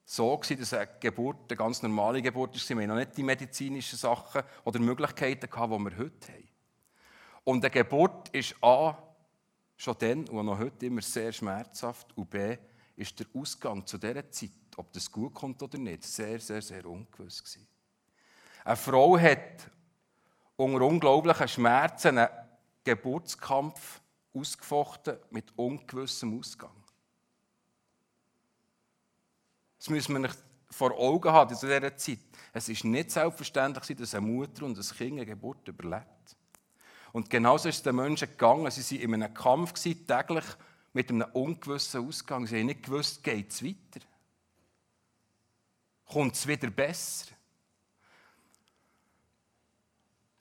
so 0.06 0.38
dass 0.38 0.74
eine 0.74 0.88
Geburt 1.00 1.50
eine 1.50 1.58
ganz 1.58 1.82
normale 1.82 2.22
Geburt 2.22 2.54
war. 2.54 2.78
Wir 2.78 2.84
hatten 2.84 2.90
noch 2.90 2.96
nicht 2.96 3.18
die 3.18 3.24
medizinischen 3.24 3.98
Sachen 3.98 4.44
oder 4.64 4.80
Möglichkeiten, 4.80 5.50
die 5.52 5.58
wir 5.58 5.98
heute 5.98 6.32
haben. 6.32 6.48
Und 7.44 7.66
eine 7.66 7.72
Geburt 7.72 8.30
ist 8.30 8.56
A, 8.62 8.98
schon 9.78 9.96
dann 10.00 10.28
und 10.30 10.46
noch 10.46 10.60
heute 10.60 10.86
immer 10.86 11.02
sehr 11.02 11.32
schmerzhaft 11.32 12.16
und 12.18 12.30
B, 12.30 12.58
ist 12.96 13.20
der 13.20 13.28
Ausgang 13.34 13.86
zu 13.86 13.98
dieser 13.98 14.30
Zeit, 14.30 14.52
ob 14.78 14.92
das 14.94 15.12
gut 15.12 15.34
kommt 15.34 15.62
oder 15.64 15.78
nicht, 15.78 16.04
sehr, 16.04 16.40
sehr, 16.40 16.62
sehr 16.62 16.86
ungewiss 16.86 17.44
gewesen. 17.44 17.68
Eine 18.64 18.78
Frau 18.78 19.18
hat 19.18 19.70
unter 20.56 20.86
unglaublichen 20.86 21.48
Schmerzen 21.48 22.18
einen 22.18 22.30
Geburtskampf 22.84 24.02
ausgefochten 24.34 25.18
mit 25.32 25.58
ungewissem 25.58 26.40
Ausgang. 26.40 26.72
Das 29.78 29.90
müssen 29.90 30.14
wir 30.14 30.20
nicht 30.20 30.38
vor 30.70 30.98
Augen 30.98 31.32
haben 31.32 31.54
in 31.54 31.60
dieser 31.60 31.98
Zeit. 31.98 32.20
Es 32.54 32.70
ist 32.70 32.84
nicht 32.84 33.12
selbstverständlich, 33.12 33.98
dass 33.98 34.16
eine 34.16 34.26
Mutter 34.26 34.66
und 34.66 34.78
ein 34.78 34.98
Kind 34.98 35.14
eine 35.14 35.26
Geburt 35.26 35.68
überlebt. 35.68 36.38
Und 37.14 37.30
genauso 37.30 37.70
ist 37.70 37.78
es 37.78 37.84
den 37.84 37.96
Menschen 37.96 38.28
gegangen. 38.28 38.70
Sie 38.72 39.00
waren 39.00 39.14
in 39.14 39.24
einem 39.24 39.34
Kampf, 39.34 39.74
täglich 39.74 40.46
mit 40.94 41.10
einem 41.10 41.30
ungewissen 41.32 42.06
Ausgang. 42.08 42.48
Sie 42.48 42.60
haben 42.60 42.66
nicht 42.66 42.84
gewusst, 42.84 43.24
geht 43.24 43.52
es 43.52 43.64
weiter? 43.64 44.06
Kommt 46.06 46.34
es 46.34 46.48
wieder 46.48 46.70
besser? 46.72 47.28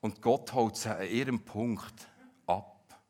Und 0.00 0.21
Gott 0.23 0.52
holt 0.55 0.76
sie 0.76 0.88
an 0.88 1.07
ihrem 1.07 1.45
Punkt 1.45 2.09
ab. 2.47 3.02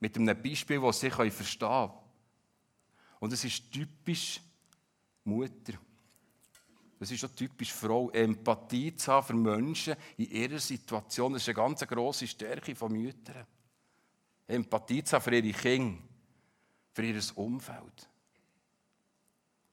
Mit 0.00 0.16
einem 0.16 0.42
Beispiel, 0.42 0.80
das 0.80 0.98
sie 0.98 1.10
verstehen 1.10 1.68
können. 1.68 1.92
Und 3.20 3.32
es 3.32 3.44
ist 3.44 3.70
typisch 3.70 4.40
Mutter. 5.22 5.74
Das 7.02 7.10
ist 7.10 7.24
auch 7.24 7.30
typisch 7.30 7.72
Frau. 7.72 8.10
Empathie 8.10 8.94
zu 8.94 9.10
haben 9.10 9.26
für 9.26 9.34
Menschen 9.34 9.96
in 10.18 10.30
ihrer 10.30 10.60
Situation. 10.60 11.32
Das 11.32 11.42
ist 11.42 11.48
eine 11.48 11.56
ganz 11.56 11.80
grosse 11.80 12.28
Stärke 12.28 12.76
von 12.76 12.92
Müttern. 12.92 13.44
Empathie 14.46 15.02
zu 15.02 15.16
haben 15.16 15.24
für 15.24 15.34
ihre 15.34 15.52
Kinder, 15.52 16.00
für 16.92 17.04
ihr 17.04 17.20
Umfeld. 17.34 18.08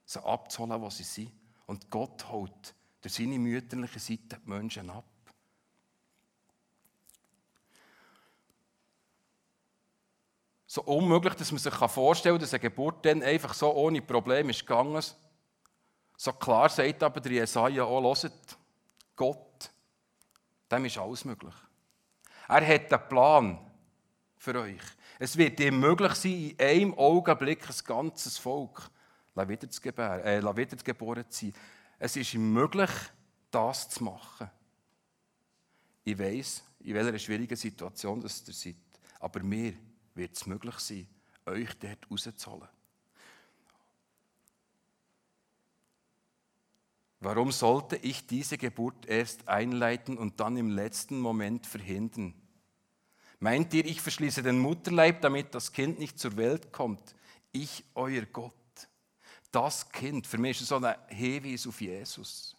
Sie 0.06 0.26
abzuholen, 0.26 0.82
was 0.82 0.98
sie 0.98 1.04
sind. 1.04 1.32
Und 1.68 1.92
Gott 1.92 2.28
holt 2.32 2.74
durch 3.00 3.14
seine 3.14 3.38
mütterliche 3.38 4.00
Seite 4.00 4.40
die 4.44 4.50
Menschen 4.50 4.90
ab. 4.90 5.06
so 10.66 10.82
unmöglich, 10.84 11.36
dass 11.36 11.52
man 11.52 11.60
sich 11.60 11.74
vorstellen 11.74 12.36
kann, 12.36 12.42
dass 12.42 12.54
eine 12.54 12.62
Geburt 12.62 13.06
dann 13.06 13.22
einfach 13.22 13.54
so 13.54 13.72
ohne 13.72 14.02
Probleme 14.02 14.50
ist 14.50 14.62
gegangen. 14.62 15.04
So 16.22 16.34
klar 16.34 16.68
sagt 16.68 17.02
aber 17.02 17.22
der 17.22 17.32
Jesaja 17.32 17.86
auch, 17.86 18.04
hört, 18.04 18.58
Gott, 19.16 19.72
dem 20.70 20.84
ist 20.84 20.98
alles 20.98 21.24
möglich. 21.24 21.54
Er 22.50 22.68
hat 22.68 22.92
einen 22.92 23.08
Plan 23.08 23.72
für 24.36 24.60
euch. 24.60 24.82
Es 25.18 25.38
wird 25.38 25.62
ihm 25.62 25.80
möglich 25.80 26.14
sein, 26.16 26.50
in 26.58 26.60
einem 26.60 26.94
Augenblick 26.96 27.66
ein 27.66 27.76
ganzes 27.86 28.38
Volk 28.38 28.92
wiederzugeboren 29.34 31.24
äh, 31.24 31.30
zu 31.30 31.46
sein. 31.46 31.54
Es 31.98 32.18
ist 32.18 32.34
ihm 32.34 32.52
möglich, 32.52 32.92
das 33.50 33.88
zu 33.88 34.04
machen. 34.04 34.52
Ich 36.04 36.20
weiß, 36.20 36.64
in 36.82 36.96
welcher 36.96 37.18
schwierigen 37.18 37.56
Situation 37.56 38.22
ihr 38.22 38.28
seid. 38.28 38.76
Aber 39.22 39.40
wir 39.42 39.74
wird 40.16 40.36
es 40.36 40.46
möglich 40.46 40.80
sein, 40.80 41.08
euch 41.46 41.80
dort 41.80 42.12
rauszuholen. 42.12 42.68
Warum 47.22 47.52
sollte 47.52 47.98
ich 47.98 48.28
diese 48.28 48.58
Geburt 48.58 49.06
erst 49.06 49.48
einleiten 49.48 50.18
und 50.18 50.40
dann 50.40 50.56
im 50.56 50.70
letzten 50.70 51.20
Moment 51.20 51.68
verhindern? 51.68 52.34
Meint 53.40 53.74
ihr, 53.74 53.86
ich 53.86 54.02
verschließe 54.02 54.42
den 54.42 54.60
Mutterleib, 54.60 55.22
damit 55.22 55.54
das 55.54 55.72
Kind 55.72 56.00
nicht 56.00 56.20
zur 56.20 56.38
Welt 56.38 56.72
kommt? 56.72 57.16
Ich, 57.52 57.84
euer 57.96 58.26
Gott. 58.26 58.54
Das 59.52 59.90
Kind, 59.90 60.28
für 60.28 60.38
mich 60.38 60.58
ist 60.58 60.64
es 60.64 60.68
so 60.70 60.78
ein 60.78 60.96
Hinweis 61.08 61.66
auf 61.68 61.82
Jesus. 61.82 62.56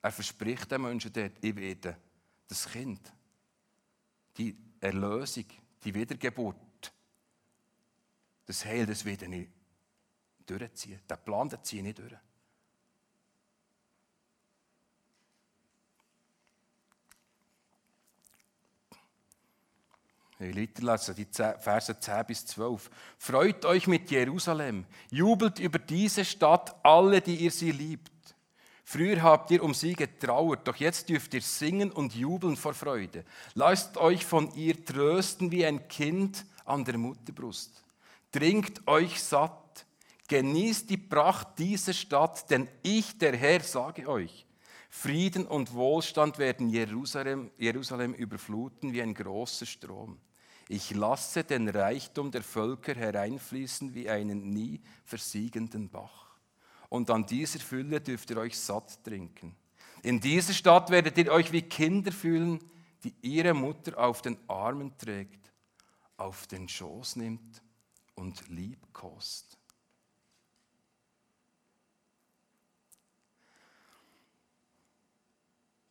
Er 0.00 0.12
verspricht 0.12 0.70
den 0.70 0.82
Menschen 0.82 1.12
dort, 1.12 1.32
ich 1.40 1.56
werde 1.56 1.96
das 2.48 2.68
Kind, 2.68 3.00
die 4.36 4.56
Erlösung, 4.80 5.44
die 5.84 5.94
Wiedergeburt, 5.94 6.92
das 8.46 8.64
Heil, 8.64 8.86
das 8.86 9.04
wird 9.04 9.28
nicht 9.28 9.50
durchziehen. 10.44 11.00
Der 11.08 11.16
Plan, 11.16 11.48
der 11.48 11.62
zieht 11.62 11.82
nicht 11.82 11.98
durch. 11.98 12.12
Ich 20.42 20.54
lese 20.54 21.14
die 21.14 21.26
Verse 21.60 22.00
10 22.00 22.26
bis 22.26 22.44
12. 22.46 22.90
Freut 23.16 23.64
euch 23.64 23.86
mit 23.86 24.10
Jerusalem, 24.10 24.84
jubelt 25.10 25.60
über 25.60 25.78
diese 25.78 26.24
Stadt, 26.24 26.74
alle, 26.84 27.20
die 27.20 27.36
ihr 27.36 27.50
sie 27.50 27.70
liebt. 27.70 28.10
Früher 28.84 29.22
habt 29.22 29.50
ihr 29.52 29.62
um 29.62 29.72
sie 29.72 29.94
getrauert, 29.94 30.66
doch 30.66 30.76
jetzt 30.76 31.08
dürft 31.08 31.32
ihr 31.34 31.42
singen 31.42 31.92
und 31.92 32.14
jubeln 32.14 32.56
vor 32.56 32.74
Freude. 32.74 33.24
Lasst 33.54 33.96
euch 33.96 34.24
von 34.24 34.52
ihr 34.54 34.84
trösten 34.84 35.50
wie 35.52 35.64
ein 35.64 35.86
Kind 35.88 36.44
an 36.64 36.84
der 36.84 36.98
Mutterbrust. 36.98 37.84
Trinkt 38.32 38.86
euch 38.88 39.22
satt, 39.22 39.86
genießt 40.28 40.90
die 40.90 40.96
Pracht 40.96 41.58
dieser 41.58 41.92
Stadt, 41.92 42.50
denn 42.50 42.68
ich, 42.82 43.16
der 43.16 43.36
Herr, 43.36 43.60
sage 43.60 44.08
euch, 44.08 44.44
Frieden 44.90 45.46
und 45.46 45.72
Wohlstand 45.72 46.38
werden 46.38 46.68
Jerusalem, 46.68 47.50
Jerusalem 47.56 48.12
überfluten 48.12 48.92
wie 48.92 49.00
ein 49.00 49.14
großer 49.14 49.64
Strom. 49.64 50.18
Ich 50.72 50.92
lasse 50.92 51.44
den 51.44 51.68
Reichtum 51.68 52.30
der 52.30 52.42
Völker 52.42 52.94
hereinfließen 52.94 53.94
wie 53.94 54.08
einen 54.08 54.54
nie 54.54 54.80
versiegenden 55.04 55.90
Bach 55.90 56.30
und 56.88 57.10
an 57.10 57.26
dieser 57.26 57.58
Fülle 57.58 58.00
dürft 58.00 58.30
ihr 58.30 58.38
euch 58.38 58.58
satt 58.58 59.04
trinken. 59.04 59.54
In 60.02 60.18
dieser 60.18 60.54
Stadt 60.54 60.88
werdet 60.88 61.18
ihr 61.18 61.30
euch 61.30 61.52
wie 61.52 61.60
Kinder 61.60 62.10
fühlen, 62.10 62.58
die 63.04 63.14
ihre 63.20 63.52
Mutter 63.52 63.98
auf 63.98 64.22
den 64.22 64.38
Armen 64.48 64.96
trägt, 64.96 65.52
auf 66.16 66.46
den 66.46 66.66
Schoß 66.66 67.16
nimmt 67.16 67.62
und 68.14 68.48
liebkost. 68.48 69.58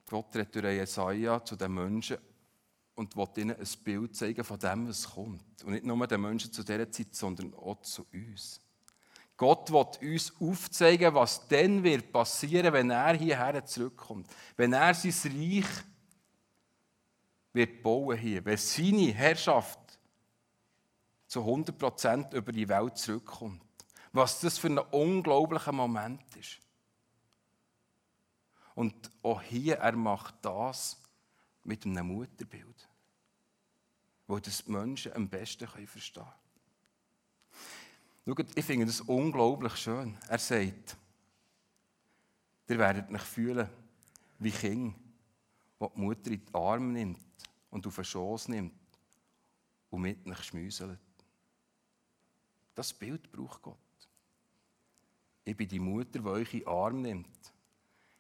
Gott 0.10 0.36
redet 0.36 0.56
durch 0.56 0.66
Jesaja 0.74 1.46
zu 1.46 1.56
den 1.56 1.72
Menschen 1.72 2.18
und 3.02 3.18
will 3.18 3.28
ihnen 3.38 3.58
ein 3.58 3.84
Bild 3.84 4.16
zeigen 4.16 4.44
von 4.44 4.60
dem, 4.60 4.88
was 4.88 5.10
kommt. 5.10 5.64
Und 5.64 5.74
nicht 5.74 5.86
nur 5.86 6.06
den 6.06 6.22
Menschen 6.22 6.54
zu 6.54 6.64
dieser 6.64 6.92
Zeit, 6.92 7.16
sondern 7.16 7.54
auch 7.56 7.82
zu 7.82 8.06
uns. 8.14 8.62
Gott 9.36 9.72
will 9.72 10.14
uns 10.14 10.34
aufzeigen, 10.40 11.16
was 11.16 11.48
dann 11.48 11.84
wird 11.84 12.12
passieren, 12.12 12.72
wenn 12.72 12.92
er 12.92 13.16
hierher 13.16 13.66
zurückkommt. 13.66 14.28
Wenn 14.56 14.74
er 14.74 14.94
sein 14.94 15.32
Reich 15.32 15.66
wird 17.54 17.82
bauen 17.82 18.18
hier, 18.18 18.46
wenn 18.46 18.58
seine 18.58 19.12
Herrschaft 19.14 19.80
zu 21.26 21.40
100% 21.40 22.36
über 22.36 22.52
die 22.52 22.70
Welt 22.70 22.98
zurückkommt. 23.00 23.64
Was 24.14 24.42
das 24.42 24.60
für 24.60 24.68
ein 24.68 24.78
unglaublicher 24.78 25.72
Moment 25.72 26.22
ist. 26.36 26.60
Und 28.76 29.10
auch 29.24 29.42
hier, 29.42 29.78
er 29.78 29.96
macht 29.96 30.36
das 30.44 31.01
mit 31.64 31.86
einem 31.86 32.08
Mutterbild, 32.08 32.90
wo 34.28 34.40
das 34.40 34.64
die 34.64 34.72
Menschen 34.72 35.14
am 35.14 35.30
besten 35.30 35.68
verstehen 35.68 36.24
können. 38.26 38.38
Schaut, 38.38 38.58
ich 38.58 38.66
finde 38.66 38.86
das 38.86 39.02
unglaublich 39.02 39.76
schön. 39.76 40.18
Er 40.28 40.40
sagt, 40.40 40.98
ihr 42.68 42.78
werdet 42.78 43.12
euch 43.12 43.22
fühlen 43.22 43.70
wie 44.40 44.52
Kinder, 44.52 44.96
die 45.80 45.86
die 45.96 46.00
Mutter 46.00 46.32
in 46.32 46.46
die 46.46 46.54
Arme 46.54 46.94
nimmt 46.94 47.20
und 47.70 47.86
auf 47.86 47.96
den 47.96 48.06
Schoß 48.06 48.48
nimmt 48.50 48.74
und 49.90 50.02
mit 50.02 50.26
euch 50.28 50.44
schmüselt. 50.44 51.00
Das 52.74 52.94
Bild 52.94 53.32
braucht 53.32 53.62
Gott. 53.62 53.78
Ich 55.44 55.58
bin 55.58 55.68
die 55.68 55.80
Mutter, 55.80 56.20
die 56.20 56.28
euch 56.28 56.54
in 56.54 56.60
den 56.60 56.68
Arm 56.68 57.02
nimmt. 57.02 57.54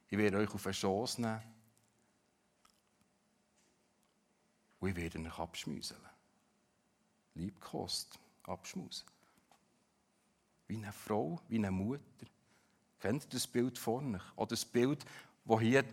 Ich 0.09 0.17
werde 0.17 0.37
euch 0.37 0.53
auf 0.53 0.63
den 0.63 0.73
Schoß 0.73 1.19
nehmen 1.19 1.50
und 4.81 4.89
ich 4.89 4.95
werde 4.95 5.19
euch 5.19 5.39
abschmüseln. 5.39 6.01
Liebkost, 7.35 8.19
abschmusen. 8.43 9.07
Wie 10.67 10.75
eine 10.75 10.91
Frau, 10.91 11.39
wie 11.47 11.57
eine 11.57 11.71
Mutter. 11.71 12.25
Kennt 12.99 13.23
ihr 13.25 13.29
das 13.29 13.47
Bild 13.47 13.77
vorne? 13.77 14.19
Oder 14.35 14.47
das 14.47 14.65
Bild, 14.65 15.05
das 15.45 15.59
hier 15.59 15.85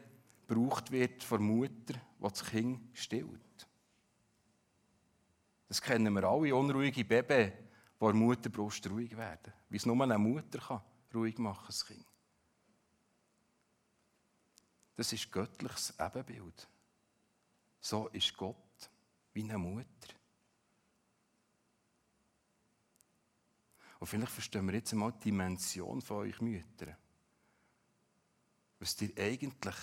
gebraucht 0.46 0.90
wird 0.90 1.22
von 1.22 1.42
Mutter, 1.42 1.94
die 1.94 2.22
das 2.22 2.44
Kind 2.44 2.96
stillt. 2.96 3.68
Das 5.68 5.82
kennen 5.82 6.14
wir 6.14 6.24
alle, 6.24 6.54
unruhige 6.54 7.04
Babys, 7.04 7.52
die 7.52 8.04
der 8.04 8.14
Mutterbrust 8.14 8.88
ruhig 8.88 9.14
werden. 9.16 9.52
Wie 9.68 9.76
es 9.76 9.84
nur 9.84 10.02
eine 10.02 10.18
Mutter 10.18 10.58
kann, 10.58 10.80
ruhig 11.14 11.38
machen 11.38 11.66
das 11.66 11.86
Kind. 11.86 12.06
Das 14.96 15.12
ist 15.12 15.30
göttliches 15.30 15.94
Ebenbild. 15.98 16.68
So 17.80 18.08
ist 18.08 18.36
Gott 18.36 18.67
wie 19.32 19.42
eine 19.42 19.58
Mutter. 19.58 20.14
Und 23.98 24.06
vielleicht 24.06 24.32
verstehen 24.32 24.66
wir 24.66 24.74
jetzt 24.74 24.92
einmal 24.92 25.12
die 25.12 25.24
Dimension 25.24 26.00
von 26.00 26.18
euch 26.18 26.40
Müttern. 26.40 26.96
Was 28.78 29.00
ihr 29.02 29.10
eigentlich 29.18 29.76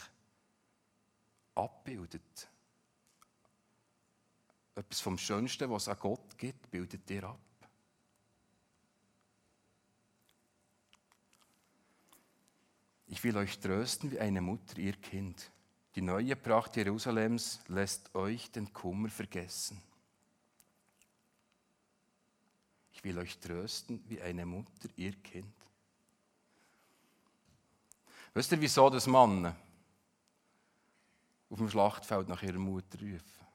abbildet. 1.54 2.50
Etwas 4.76 5.00
vom 5.00 5.18
Schönsten, 5.18 5.70
was 5.70 5.84
es 5.84 5.90
an 5.90 6.00
Gott 6.00 6.38
gibt, 6.38 6.70
bildet 6.70 7.10
ihr 7.10 7.24
ab. 7.24 7.40
Ich 13.08 13.24
will 13.24 13.38
euch 13.38 13.60
trösten 13.60 14.12
wie 14.12 14.20
eine 14.20 14.42
Mutter 14.42 14.78
ihr 14.78 14.94
Kind. 14.94 15.52
Die 15.96 16.02
neue 16.02 16.36
Pracht 16.36 16.76
Jerusalems 16.76 17.62
lässt 17.68 18.14
euch 18.14 18.52
den 18.52 18.72
Kummer 18.74 19.10
vergessen. 19.10 19.82
will 23.06 23.20
euch 23.20 23.38
trösten 23.38 24.04
wie 24.10 24.22
eine 24.22 24.46
Mutter 24.46 24.90
ihr 24.98 25.14
Kind. 25.14 25.54
Wisst 28.34 28.52
ihr, 28.52 28.60
wieso 28.60 28.90
das 28.90 29.08
Mann 29.08 29.56
auf 31.50 31.58
dem 31.58 31.70
Schlachtfeld 31.70 32.28
nach 32.28 32.42
ihrer 32.42 32.58
Mutter 32.58 33.00
rufen? 33.00 33.46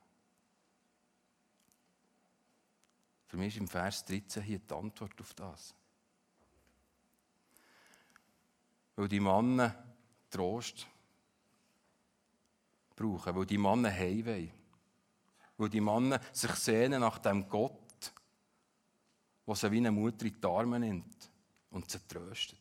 Für 3.27 3.37
mich 3.37 3.55
ist 3.55 3.61
im 3.61 3.69
Vers 3.69 4.05
13 4.07 4.43
hier 4.43 4.59
die 4.61 4.75
Antwort 4.75 5.21
auf 5.21 5.35
das. 5.35 5.75
Weil 8.97 9.09
die 9.09 9.21
Männer 9.21 9.75
Trost 10.31 10.87
brauchen, 13.01 13.35
weil 13.35 13.47
die 13.47 13.59
Männer 13.59 13.91
heim 13.91 14.27
wollen. 14.27 14.53
Weil 15.57 15.69
die 15.69 15.81
Männer 15.81 16.21
sich 16.33 16.53
sehnen 16.53 17.01
nach 17.01 17.19
dem 17.19 17.49
Gott, 17.49 18.13
der 19.47 19.55
sie 19.55 19.71
wie 19.71 19.79
eine 19.79 19.91
Mutter 19.91 20.27
in 20.27 20.41
die 20.41 20.47
Arme 20.47 20.79
nimmt 20.79 21.31
und 21.71 21.91
sie 21.91 21.99
tröstet. 22.07 22.59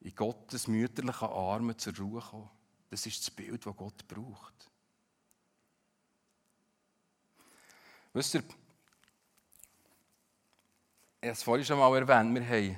In 0.00 0.14
Gottes 0.14 0.68
mütterlichen 0.68 1.28
Armen 1.28 1.76
zur 1.76 1.96
Ruhe 1.96 2.20
kommen. 2.20 2.50
Das 2.88 3.04
ist 3.06 3.20
das 3.20 3.30
Bild, 3.30 3.66
das 3.66 3.76
Gott 3.76 4.06
braucht. 4.06 4.70
Wisst 8.12 8.34
ihr, 8.34 8.44
ich 11.20 11.28
habe 11.28 11.32
es 11.32 11.42
vorhin 11.42 11.66
schon 11.66 11.78
mal 11.78 11.94
erwähnt, 11.96 12.34
wir 12.34 12.48
haben 12.48 12.76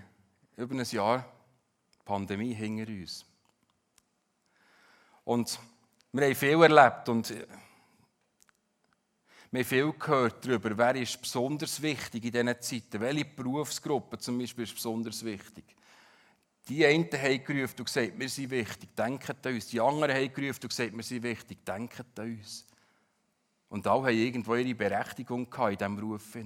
über 0.56 0.74
ein 0.74 0.84
Jahr 0.84 1.37
Pandemie 2.08 2.54
hinter 2.54 2.90
uns. 2.90 3.26
Und 5.24 5.60
wir 6.10 6.24
haben 6.24 6.34
viel 6.34 6.62
erlebt 6.62 7.06
und 7.10 7.28
wir 9.50 9.60
haben 9.60 9.64
viel 9.64 9.92
gehört 9.92 10.46
darüber, 10.46 10.78
wer 10.78 10.94
ist 10.96 11.20
besonders 11.20 11.82
wichtig 11.82 12.24
in 12.24 12.32
diesen 12.32 12.62
Zeiten, 12.62 13.00
welche 13.02 13.26
Berufsgruppe 13.26 14.16
zum 14.16 14.38
Beispiel 14.38 14.64
ist 14.64 14.74
besonders 14.74 15.22
wichtig. 15.22 15.64
Die 16.66 16.86
einen 16.86 17.10
haben 17.12 17.44
gerufen 17.44 17.76
und 17.78 17.84
gesagt, 17.84 18.18
wir 18.18 18.28
sind 18.30 18.50
wichtig, 18.50 18.96
denken 18.96 19.36
an 19.42 19.54
uns. 19.54 19.66
Die 19.66 19.80
anderen 19.80 20.14
haben 20.14 20.32
gerufen 20.32 20.60
und 20.62 20.68
gesagt, 20.68 20.96
wir 20.96 21.02
sind 21.02 21.22
wichtig, 21.22 21.64
denken 21.64 22.06
an 22.16 22.24
uns. 22.24 22.66
Und 23.68 23.86
alle 23.86 24.08
haben 24.08 24.16
irgendwo 24.16 24.54
ihre 24.54 24.74
Berechtigung 24.74 25.48
gehabt 25.50 25.72
in 25.72 25.78
diesem 25.78 25.96
Beruf. 25.96 26.36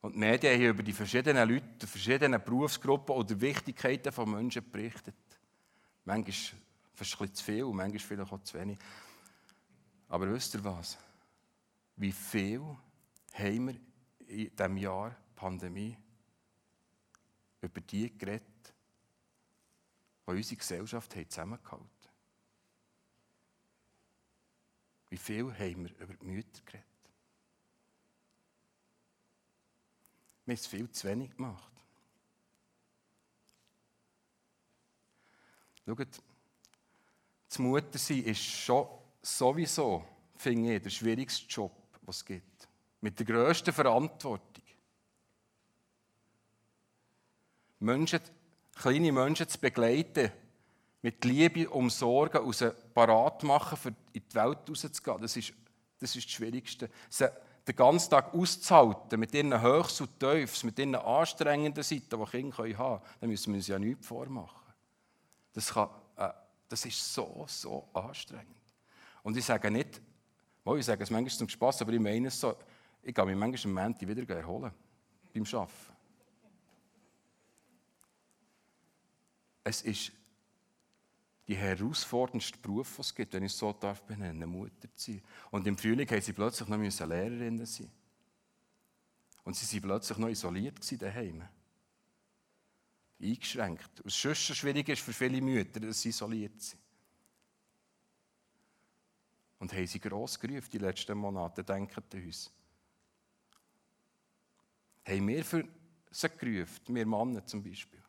Und 0.00 0.14
die 0.14 0.18
Medien 0.18 0.54
haben 0.54 0.68
über 0.70 0.82
die 0.82 0.92
verschiedenen 0.92 1.48
Leute, 1.48 1.66
die 1.82 1.86
verschiedenen 1.86 2.42
Berufsgruppen 2.42 3.14
oder 3.14 3.40
Wichtigkeiten 3.40 4.12
von 4.12 4.30
Menschen 4.30 4.68
berichtet. 4.70 5.14
Manchmal 6.04 6.34
fast 6.94 7.14
ein 7.14 7.18
bisschen 7.18 7.34
zu 7.34 7.44
viel, 7.44 7.64
manchmal 7.66 7.98
vielleicht 7.98 8.32
auch 8.32 8.42
zu 8.42 8.58
wenig. 8.58 8.78
Aber 10.08 10.32
wisst 10.32 10.54
ihr 10.54 10.64
was? 10.64 10.98
Wie 11.96 12.12
viel 12.12 12.62
haben 13.34 13.68
wir 13.68 13.74
in 14.26 14.56
diesem 14.56 14.76
Jahr 14.78 15.14
Pandemie 15.36 15.96
über 17.60 17.80
die 17.80 18.16
geredet, 18.16 18.74
die 20.26 20.30
unsere 20.30 20.56
Gesellschaft 20.56 21.12
zusammengehalten 21.12 21.78
haben? 21.78 21.90
Wie 25.10 25.18
viel 25.18 25.52
haben 25.52 25.84
wir 25.84 26.00
über 26.00 26.14
die 26.14 26.26
Mütter 26.26 26.62
geredet? 26.64 26.89
Wir 30.50 30.56
haben 30.56 30.62
es 30.62 30.66
viel 30.66 30.90
zu 30.90 31.06
wenig 31.06 31.36
gemacht. 31.36 31.70
Schaut, 35.86 36.08
das 37.48 37.58
Muttersein 37.60 38.24
ist 38.24 38.42
schon 38.42 38.88
sowieso, 39.22 40.04
finde 40.36 40.74
ich, 40.74 40.82
der 40.82 40.90
schwierigste 40.90 41.46
Job, 41.46 41.70
was 42.02 42.16
es 42.16 42.24
gibt. 42.24 42.68
Mit 43.00 43.16
der 43.16 43.26
grössten 43.26 43.72
Verantwortung. 43.72 44.64
Menschen, 47.78 48.18
kleine 48.74 49.12
Menschen 49.12 49.48
zu 49.48 49.56
begleiten, 49.60 50.32
mit 51.00 51.24
Liebe 51.24 51.70
umsorgen 51.70 52.42
und 52.42 52.56
sie 52.56 52.72
parat 52.92 53.44
machen, 53.44 53.78
für 53.78 53.94
in 54.12 54.24
die 54.28 54.34
Welt 54.34 54.68
rauszugehen, 54.68 55.20
das 55.20 55.36
ist, 55.36 55.52
das 56.00 56.16
ist 56.16 56.26
das 56.26 56.32
Schwierigste. 56.32 56.90
Sie 57.08 57.28
den 57.70 57.76
ganzen 57.76 58.10
Tag 58.10 58.34
auszuhalten, 58.34 59.20
mit 59.20 59.32
ihren 59.32 59.60
Höchst 59.60 60.00
und 60.00 60.18
Tiefs, 60.18 60.64
mit 60.64 60.78
ihren 60.78 60.96
anstrengenden 60.96 61.82
Seiten, 61.82 62.18
die 62.18 62.30
Kinder 62.30 62.58
haben 62.58 62.74
können, 62.76 63.00
dann 63.20 63.30
müssen 63.30 63.52
wir 63.52 63.58
uns 63.58 63.66
ja 63.68 63.78
nichts 63.78 64.06
vormachen. 64.06 64.72
Das, 65.52 65.72
kann, 65.72 65.88
äh, 66.16 66.30
das 66.68 66.84
ist 66.84 67.14
so, 67.14 67.44
so 67.48 67.88
anstrengend. 67.92 68.56
Und 69.22 69.36
ich 69.36 69.44
sage 69.44 69.70
nicht, 69.70 70.00
ich 70.76 70.84
sage 70.84 71.02
es 71.02 71.10
manchmal 71.10 71.36
zum 71.36 71.48
Spass, 71.48 71.82
aber 71.82 71.92
ich 71.92 72.00
meine 72.00 72.28
es 72.28 72.40
so, 72.40 72.56
ich 73.02 73.14
gehe 73.14 73.24
mich 73.24 73.36
manchmal 73.36 73.84
am 73.84 73.92
Montag 73.92 74.08
wieder 74.08 74.36
erholen, 74.36 74.72
beim 75.32 75.44
Arbeiten. 75.44 75.70
Es 79.62 79.82
ist 79.82 80.12
die 81.50 81.56
herausforderndste 81.56 82.58
Beruf, 82.58 82.94
den 82.94 83.00
es 83.00 83.12
gibt, 83.12 83.34
wenn 83.34 83.42
ich 83.42 83.50
es 83.50 83.58
so 83.58 83.72
darf 83.72 84.02
benennen, 84.04 84.48
Mutter 84.48 84.88
zu 84.94 85.10
sein. 85.10 85.22
Und 85.50 85.66
im 85.66 85.76
Frühling 85.76 86.08
haben 86.08 86.20
sie 86.20 86.32
plötzlich 86.32 86.68
noch 86.68 86.78
Lehrerinnen 87.08 87.66
sein. 87.66 87.90
Und 89.42 89.56
sie 89.56 89.82
waren 89.82 89.88
plötzlich 89.88 90.18
noch 90.18 90.28
isoliert 90.28 91.02
daheim. 91.02 91.42
Eingeschränkt. 93.20 93.90
Was 94.04 94.14
schon 94.14 94.32
schwierig 94.36 94.90
ist 94.90 95.02
für 95.02 95.12
viele 95.12 95.40
Mütter, 95.40 95.80
dass 95.80 96.00
sie 96.00 96.10
isoliert 96.10 96.62
sind. 96.62 96.80
Und 99.58 99.72
haben 99.72 99.86
sie 99.88 99.98
gross 99.98 100.38
gerufen 100.38 100.70
die 100.72 100.78
letzten 100.78 101.18
Monate, 101.18 101.64
denken 101.64 102.00
an 102.12 102.24
uns. 102.24 102.52
Haben 105.04 105.26
wir 105.26 105.44
für 105.44 105.68
sie 106.12 106.28
gerufen, 106.28 106.94
wir 106.94 107.06
Männer 107.06 107.44
zum 107.44 107.60
Beispiel. 107.60 107.99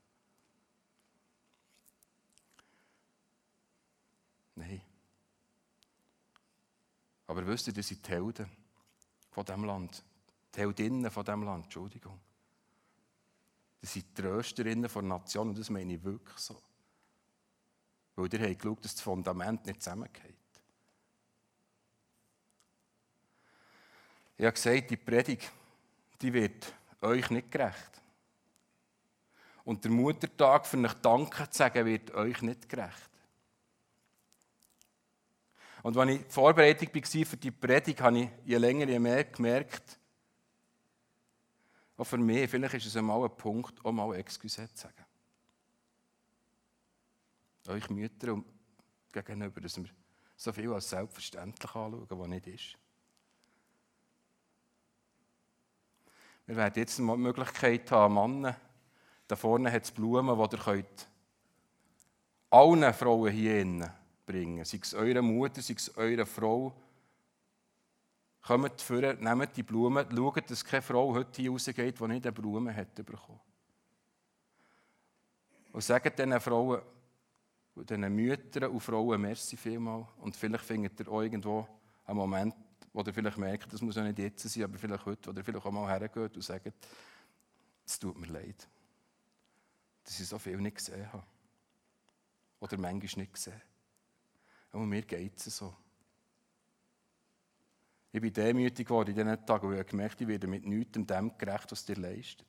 Nein. 4.62 4.82
Aber 7.28 7.46
wisst 7.48 7.68
ihr, 7.68 7.74
das 7.74 7.88
sind 7.88 8.06
die 8.06 8.12
Helden 8.12 8.50
von 9.32 9.44
diesem 9.44 9.64
Land. 9.64 10.04
Die 10.54 10.60
Heldinnen 10.60 11.10
von 11.10 11.26
diesem 11.26 11.44
Land, 11.44 11.64
Entschuldigung. 11.66 12.20
Das 13.80 13.94
sind 13.94 14.06
die 14.06 14.22
Trösterinnen 14.22 14.88
der 14.88 15.02
Nation 15.02 15.50
und 15.50 15.58
das 15.58 15.70
meine 15.72 15.96
ich 15.96 16.04
wirklich 16.04 16.38
so. 16.38 16.62
Weil 18.16 18.32
ihr 18.34 18.48
habt 18.48 18.60
geschaut, 18.60 18.86
dass 18.86 18.94
das 18.94 19.02
Fundament 19.02 19.66
nicht 19.66 19.82
zusammengeht. 19.82 20.36
Ich 24.38 24.46
habe 24.46 24.54
gesagt, 24.54 24.92
die 24.92 24.98
Predigt, 24.98 25.52
die 26.22 26.34
wird 26.34 26.72
euch 27.02 27.30
nicht 27.32 27.50
gerecht. 27.50 28.02
Und 29.64 29.84
der 29.84 29.92
Muttertag 29.92 30.68
für 30.68 30.78
euch 30.78 30.94
Danke 30.96 31.50
zu 31.50 31.58
sagen, 31.58 31.86
wird 31.86 32.12
euch 32.12 32.42
nicht 32.42 32.70
gerecht. 32.70 33.11
Und 35.84 35.98
als 35.98 36.12
ich 36.12 36.26
Vorbereitung 36.28 36.90
war 36.94 37.26
für 37.26 37.38
die 37.38 37.52
Predigt, 37.52 38.02
habe 38.02 38.20
ich 38.20 38.30
je 38.46 38.58
länger, 38.58 38.88
je 38.88 39.00
mehr 39.00 39.24
gemerkt, 39.24 40.00
auch 41.98 42.04
für 42.06 42.18
mich, 42.18 42.50
vielleicht 42.50 42.74
ist 42.74 42.88
es 42.88 42.98
einmal 42.98 43.24
ein 43.24 43.36
Punkt, 43.36 43.84
auch 43.86 43.92
mal 43.92 44.16
Excuse 44.16 44.68
zu 44.74 44.82
sagen. 44.82 45.06
Euch 47.68 47.90
Mütter 47.92 48.42
gegenüber, 49.12 49.62
dass 49.62 49.78
wir 49.78 49.90
so 50.36 50.52
viel 50.52 50.74
als 50.74 50.90
selbstverständlich 50.90 51.64
anschauen, 51.64 52.08
was 52.10 52.28
nicht 52.28 52.48
ist. 52.48 52.78
Wir 56.48 56.56
werden 56.56 56.74
jetzt 56.76 56.98
die 56.98 57.04
Möglichkeit 57.04 57.92
haben, 57.92 58.16
Männer, 58.16 58.60
da 59.28 59.36
vorne 59.36 59.72
hat 59.72 59.84
es 59.84 59.92
Blumen, 59.92 60.36
die 60.36 60.56
ihr 60.56 60.64
könnt 60.64 61.08
allen 62.50 62.94
Frauen 62.94 63.32
hier 63.32 63.62
innen 63.62 64.01
bringen. 64.26 64.64
Sei 64.66 64.80
es 64.82 64.94
eure 64.94 65.22
Mutter, 65.22 65.62
sei 65.62 65.76
es 65.76 65.96
eure 65.98 66.26
Frau. 66.26 66.74
Kommt 68.42 68.82
vor, 68.82 69.02
nehmt 69.14 69.56
die 69.56 69.64
Blumen, 69.64 70.06
schaut, 70.10 70.50
dass 70.50 70.66
keine 70.66 70.82
Frau 70.82 71.14
heute 71.14 71.42
hier 71.42 71.52
rausgeht, 71.52 72.00
die 72.00 72.08
nicht 72.08 72.26
eine 72.26 72.32
Blume 72.32 72.76
hat 72.76 72.96
bekommen. 72.96 73.40
Und 75.72 75.84
sagt 75.84 76.18
diesen 76.18 76.40
Frauen, 76.40 76.82
diesen 77.76 78.16
Müttern 78.16 78.72
und 78.72 78.80
Frauen, 78.80 79.22
merci 79.22 79.56
vielmal. 79.56 80.08
Und 80.18 80.36
vielleicht 80.36 80.66
findet 80.66 81.00
ihr 81.00 81.08
irgendwo 81.08 81.68
einen 82.06 82.18
Moment, 82.18 82.56
wo 82.92 83.02
ihr 83.02 83.14
vielleicht 83.14 83.38
merkt, 83.38 83.72
das 83.72 83.82
muss 83.82 83.96
ja 83.96 84.04
nicht 84.04 84.20
jetzt 84.20 84.50
sein, 84.50 84.64
aber 84.64 84.78
vielleicht 84.78 85.06
heute, 85.06 85.32
ihr 85.32 85.44
vielleicht 85.44 85.66
auch 85.66 85.72
mal 85.72 85.88
hergeht 85.88 86.36
und 86.36 86.42
sagt, 86.42 86.74
es 87.86 88.00
tut 88.00 88.18
mir 88.18 88.28
leid, 88.28 88.68
dass 90.04 90.20
ich 90.20 90.28
so 90.28 90.38
viel 90.40 90.58
nicht 90.58 90.78
gesehen 90.78 91.12
habe. 91.14 91.24
Oder 92.60 92.78
manchmal 92.78 93.24
nicht 93.24 93.34
gesehen. 93.34 93.62
Aber 94.72 94.86
mir 94.86 95.02
geht 95.02 95.38
es 95.38 95.58
so. 95.58 95.76
Ich 98.14 98.22
bin 98.22 98.34
demütig 98.34 98.88
geworden 98.88 99.10
in 99.10 99.16
diesen 99.16 99.46
Tagen, 99.46 99.70
weil 99.70 99.80
ich 99.80 99.88
gemerkt 99.88 100.16
habe, 100.16 100.24
ich 100.24 100.30
werde 100.30 100.48
mit 100.48 100.66
nichts 100.66 100.92
dem 100.94 101.38
gerecht, 101.38 101.72
was 101.72 101.86
dir 101.86 101.96
leistet. 101.96 102.48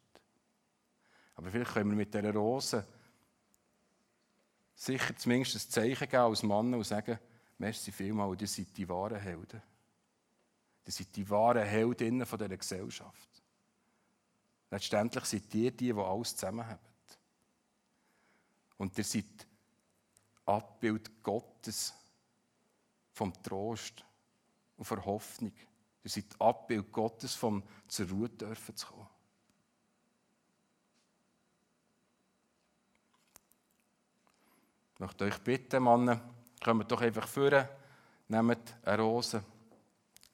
Aber 1.36 1.50
vielleicht 1.50 1.72
können 1.72 1.90
wir 1.90 1.96
mit 1.96 2.12
dieser 2.12 2.34
Rose 2.34 2.86
sicher 4.74 5.16
zumindest 5.16 5.54
ein 5.54 5.70
Zeichen 5.70 6.08
geben 6.08 6.22
als 6.22 6.42
Mann 6.42 6.74
und 6.74 6.84
sagen, 6.84 7.18
merci 7.58 7.92
vielmal, 7.92 8.36
ihr 8.40 8.48
seid 8.48 8.76
die 8.76 8.88
wahren 8.88 9.20
Helden. 9.20 9.62
Ihr 10.84 10.92
seid 10.92 11.14
die 11.14 11.28
wahren 11.30 11.64
Heldinnen 11.64 12.26
von 12.26 12.38
dieser 12.38 12.56
Gesellschaft. 12.56 13.28
Letztendlich 14.70 15.24
seid 15.24 15.54
ihr 15.54 15.70
die, 15.70 15.92
die 15.92 16.00
alles 16.00 16.34
zusammenhaben. 16.34 16.80
Und 18.78 18.98
ihr 18.98 19.04
seid 19.04 19.46
Abbild 20.44 21.22
Gottes 21.22 21.94
vom 23.22 23.40
Trost 23.40 24.04
und 24.76 24.84
von 24.84 25.04
Hoffnung. 25.04 25.52
Ihr 26.02 26.10
seid 26.10 26.24
Abbild 26.40 26.90
Gottes, 26.90 27.36
vom 27.36 27.62
zur 27.86 28.08
Ruhe 28.08 28.28
dürfen 28.28 28.76
zu 28.76 28.84
kommen. 28.88 29.06
Ich 34.94 34.98
möchte 34.98 35.24
euch 35.24 35.38
bitten, 35.38 35.84
Männer, 35.84 36.20
kommt 36.64 36.90
doch 36.90 37.00
einfach 37.00 37.28
vor, 37.28 37.68
nehmt 38.26 38.74
eine 38.84 39.00
Rose, 39.00 39.44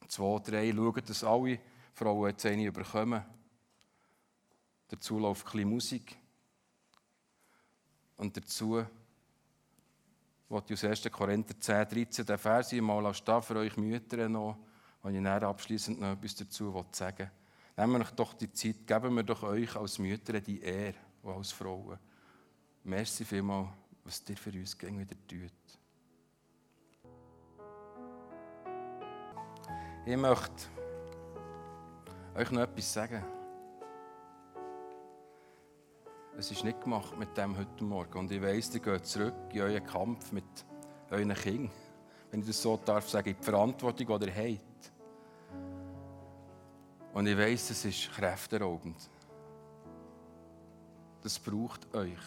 zwei, 0.07 0.39
drei, 0.39 0.71
schaut, 0.71 1.07
dass 1.07 1.23
alle 1.23 1.59
Frauen 1.93 2.29
jetzt 2.29 2.47
eine 2.47 2.71
bekommen. 2.71 3.23
Dazu 4.87 5.19
läuft 5.19 5.45
ein 5.45 5.51
bisschen 5.51 5.69
Musik. 5.69 6.17
Und 8.17 8.35
dazu 8.35 8.83
wollte 10.49 10.73
aus 10.73 10.83
1. 10.83 11.11
Korinther 11.11 11.59
10, 11.59 11.87
13 11.87 12.25
den 12.25 12.37
Vers 12.37 12.71
mal 12.73 13.13
stehen 13.13 13.41
für 13.41 13.55
euch 13.57 13.77
Mütter 13.77 14.27
noch, 14.27 14.57
wenn 15.03 15.15
ich 15.15 15.23
dann 15.23 15.43
abschließend 15.43 16.01
noch 16.01 16.11
etwas 16.13 16.35
dazu 16.35 16.85
sagen 16.91 17.29
Nehmen 17.77 18.01
wir 18.01 18.11
doch 18.13 18.33
die 18.33 18.51
Zeit, 18.51 18.85
geben 18.85 19.15
wir 19.15 19.23
doch 19.23 19.43
euch 19.43 19.73
als 19.75 19.99
Mütter 19.99 20.41
die 20.41 20.61
Ehre 20.61 20.95
und 21.23 21.33
als 21.33 21.53
Frauen. 21.53 21.97
Merci 22.83 23.23
vielmals, 23.23 23.69
was 24.03 24.21
dir 24.21 24.35
für 24.35 24.51
uns 24.51 24.77
wieder 24.81 25.15
tut. 25.27 25.51
Ich 30.05 30.17
möchte 30.17 30.67
euch 32.35 32.51
noch 32.51 32.61
etwas 32.63 32.93
sagen. 32.93 33.38
Es 36.39 36.51
ist 36.51 36.63
nicht 36.63 36.79
gemacht 36.81 37.19
mit 37.19 37.35
dem 37.35 37.57
heute 37.57 37.83
Morgen. 37.83 38.17
Und 38.17 38.31
ich 38.31 38.41
weiss, 38.41 38.73
ihr 38.73 38.79
geht 38.79 39.05
zurück 39.05 39.33
in 39.51 39.59
euren 39.59 39.85
Kampf 39.85 40.31
mit 40.31 40.45
euren 41.11 41.33
Kindern. 41.33 41.69
Wenn 42.31 42.39
ich 42.39 42.47
das 42.47 42.61
so 42.61 42.77
darf 42.77 43.09
sagen, 43.09 43.31
in 43.31 43.35
die 43.35 43.43
Verantwortung, 43.43 44.19
die 44.19 44.25
ihr 44.27 44.33
habt. 44.33 44.91
Und 47.13 47.27
ich 47.27 47.37
weiss, 47.37 47.69
es 47.71 47.83
ist 47.83 48.09
kräfteraubend. 48.13 48.95
Das 51.23 51.37
braucht 51.37 51.93
euch. 51.93 52.17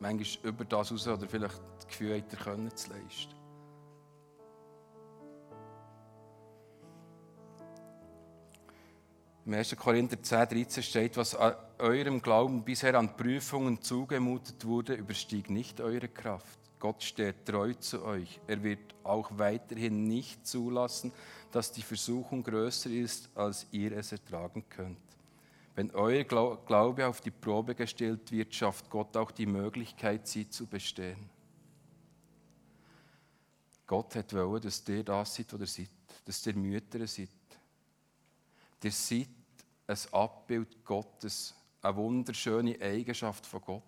Manchmal 0.00 0.50
über 0.52 0.64
das 0.64 0.90
raus 0.90 1.06
oder 1.06 1.28
vielleicht 1.28 1.60
das 1.76 1.86
Gefühl, 1.86 2.16
ihr 2.16 2.22
können 2.22 2.74
zu 2.74 2.90
leisten. 2.90 3.34
Im 9.46 9.54
1. 9.54 9.76
Korinther 9.76 10.20
10, 10.20 10.48
13 10.48 10.82
steht, 10.82 11.16
was 11.16 11.36
eurem 11.80 12.22
Glauben 12.22 12.64
bisher 12.64 12.94
an 12.94 13.16
Prüfungen 13.16 13.82
zugemutet 13.82 14.64
wurde, 14.64 14.94
überstiegt 14.94 15.50
nicht 15.50 15.80
eure 15.80 16.08
Kraft. 16.08 16.58
Gott 16.78 17.02
steht 17.02 17.44
treu 17.44 17.74
zu 17.74 18.04
euch. 18.04 18.40
Er 18.46 18.62
wird 18.62 18.94
auch 19.04 19.30
weiterhin 19.36 20.04
nicht 20.04 20.46
zulassen, 20.46 21.12
dass 21.52 21.72
die 21.72 21.82
Versuchung 21.82 22.42
größer 22.42 22.90
ist, 22.90 23.28
als 23.34 23.66
ihr 23.70 23.92
es 23.92 24.12
ertragen 24.12 24.64
könnt. 24.68 24.98
Wenn 25.74 25.90
euer 25.92 26.24
Glaube 26.24 27.06
auf 27.06 27.20
die 27.20 27.30
Probe 27.30 27.74
gestellt 27.74 28.32
wird, 28.32 28.54
schafft 28.54 28.88
Gott 28.90 29.16
auch 29.16 29.30
die 29.30 29.46
Möglichkeit, 29.46 30.26
sie 30.26 30.48
zu 30.48 30.66
bestehen. 30.66 31.28
Gott 33.86 34.14
hat 34.14 34.32
wollen, 34.34 34.62
dass 34.62 34.88
ihr 34.88 35.02
das 35.02 35.34
seid, 35.34 35.52
was 35.52 35.78
ihr 35.78 35.86
seid. 35.86 35.90
Dass 36.24 36.46
ihr 36.46 36.54
Mütter 36.54 37.06
seid. 37.06 37.28
Ihr 38.82 38.92
seid 38.92 39.28
ein 39.86 39.98
Abbild 40.12 40.84
Gottes, 40.84 41.54
eine 41.82 41.96
wunderschöne 41.96 42.80
Eigenschaft 42.80 43.46
von 43.46 43.60
Gott. 43.60 43.82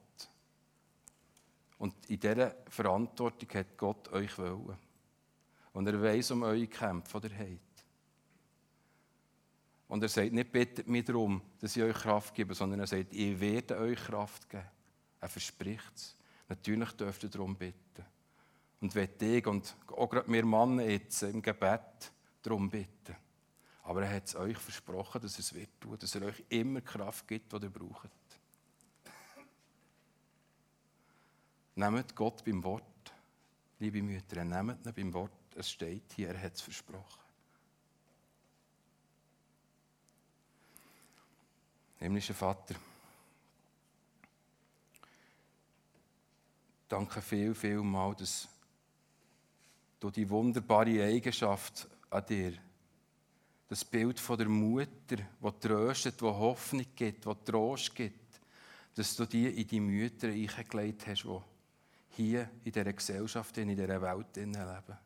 Und 1.78 1.94
in 2.08 2.20
dieser 2.20 2.54
Verantwortung 2.68 3.48
hat 3.54 3.76
Gott 3.76 4.12
euch 4.12 4.36
wollen. 4.38 4.78
Und 5.72 5.86
er 5.86 6.00
weiß 6.00 6.30
um 6.32 6.42
eure 6.42 6.66
Kämpfe, 6.66 7.20
die 7.20 7.28
ihr 7.28 7.38
habt. 7.38 7.72
Und 9.88 10.02
er 10.02 10.08
sagt 10.08 10.32
nicht, 10.32 10.52
bittet 10.52 10.88
mich 10.88 11.04
darum, 11.04 11.42
dass 11.60 11.76
ich 11.76 11.82
euch 11.82 11.94
Kraft 11.94 12.34
gebe, 12.34 12.54
sondern 12.54 12.80
er 12.80 12.86
sagt, 12.86 13.12
ich 13.12 13.38
werde 13.38 13.78
euch 13.78 13.98
Kraft 13.98 14.48
geben. 14.48 14.64
Er 15.20 15.28
verspricht 15.28 15.92
es. 15.94 16.16
Natürlich 16.48 16.92
dürft 16.92 17.22
ihr 17.24 17.28
darum 17.28 17.56
bitten. 17.56 18.04
Und 18.80 18.94
wenn 18.94 19.08
ich 19.20 19.46
und 19.46 19.76
auch 19.88 20.08
gerade 20.08 20.30
wir 20.32 20.44
Männer 20.44 20.84
jetzt 20.84 21.22
im 21.22 21.42
Gebet 21.42 22.12
darum 22.42 22.68
bitten. 22.68 23.16
Aber 23.82 24.02
er 24.02 24.14
hat 24.14 24.26
es 24.26 24.36
euch 24.36 24.56
versprochen, 24.56 25.20
dass 25.20 25.34
er 25.34 25.40
es 25.40 25.54
wird 25.54 25.80
tun, 25.80 25.98
dass 25.98 26.14
er 26.14 26.22
euch 26.22 26.42
immer 26.48 26.80
Kraft 26.80 27.26
gibt, 27.26 27.52
die 27.52 27.56
ihr 27.56 27.70
braucht. 27.70 28.10
Nehmt 31.74 32.14
Gott 32.14 32.44
beim 32.44 32.62
Wort, 32.62 33.12
liebe 33.78 34.02
Mütter, 34.02 34.44
nehmt 34.44 34.86
ihn 34.86 34.92
beim 34.92 35.12
Wort. 35.14 35.32
Es 35.54 35.70
steht 35.70 36.12
hier, 36.14 36.28
er 36.28 36.42
hat 36.42 36.54
es 36.54 36.60
versprochen. 36.60 37.20
Himmlischer 41.98 42.34
Vater, 42.34 42.74
danke 46.88 47.22
viel, 47.22 47.54
viel 47.54 47.80
mal, 47.80 48.14
dass 48.14 48.48
du 50.00 50.10
die 50.10 50.28
wunderbare 50.28 51.04
Eigenschaft 51.04 51.88
an 52.10 52.26
dir, 52.26 52.58
das 53.72 53.86
Bild 53.86 54.20
von 54.20 54.36
der 54.36 54.50
Mutter, 54.50 55.16
die 55.16 55.60
tröstet, 55.60 56.20
die 56.20 56.26
Hoffnung 56.26 56.84
gibt, 56.94 57.24
die 57.24 57.34
Trost 57.42 57.94
gibt, 57.94 58.38
dass 58.94 59.16
du 59.16 59.24
die 59.24 59.46
in 59.46 59.66
die 59.66 59.80
Mütter 59.80 60.28
eingelegt 60.28 61.06
hast, 61.06 61.22
die 61.22 61.40
hier 62.10 62.50
in 62.64 62.72
dieser 62.72 62.92
Gesellschaft, 62.92 63.56
in 63.56 63.68
dieser 63.68 64.02
Welt 64.02 64.36
leben. 64.36 64.98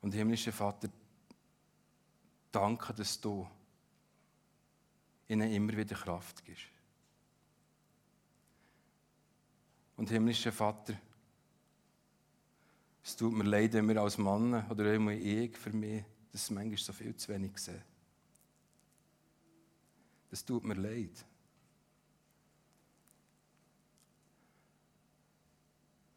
Und 0.00 0.12
himmlischer 0.12 0.50
Vater, 0.50 0.88
danke, 2.50 2.94
dass 2.94 3.20
du 3.20 3.48
ihnen 5.28 5.52
immer 5.52 5.76
wieder 5.76 5.94
Kraft 5.94 6.44
gibst. 6.44 6.64
Und 9.96 10.10
himmlischer 10.10 10.50
Vater, 10.50 10.94
es 13.04 13.14
tut 13.14 13.34
mir 13.34 13.44
leid, 13.44 13.72
wenn 13.74 13.86
wir 13.86 14.02
als 14.02 14.18
Mann 14.18 14.68
oder 14.68 14.92
immer 14.92 15.12
ich 15.12 15.56
für 15.56 15.70
mich 15.70 16.02
das 16.32 16.50
manchmal 16.50 16.78
so 16.78 16.92
viel 16.92 17.14
zu 17.16 17.28
wenig 17.32 17.58
sehen. 17.58 17.82
Das 20.30 20.44
tut 20.44 20.64
mir 20.64 20.74
leid. 20.74 21.24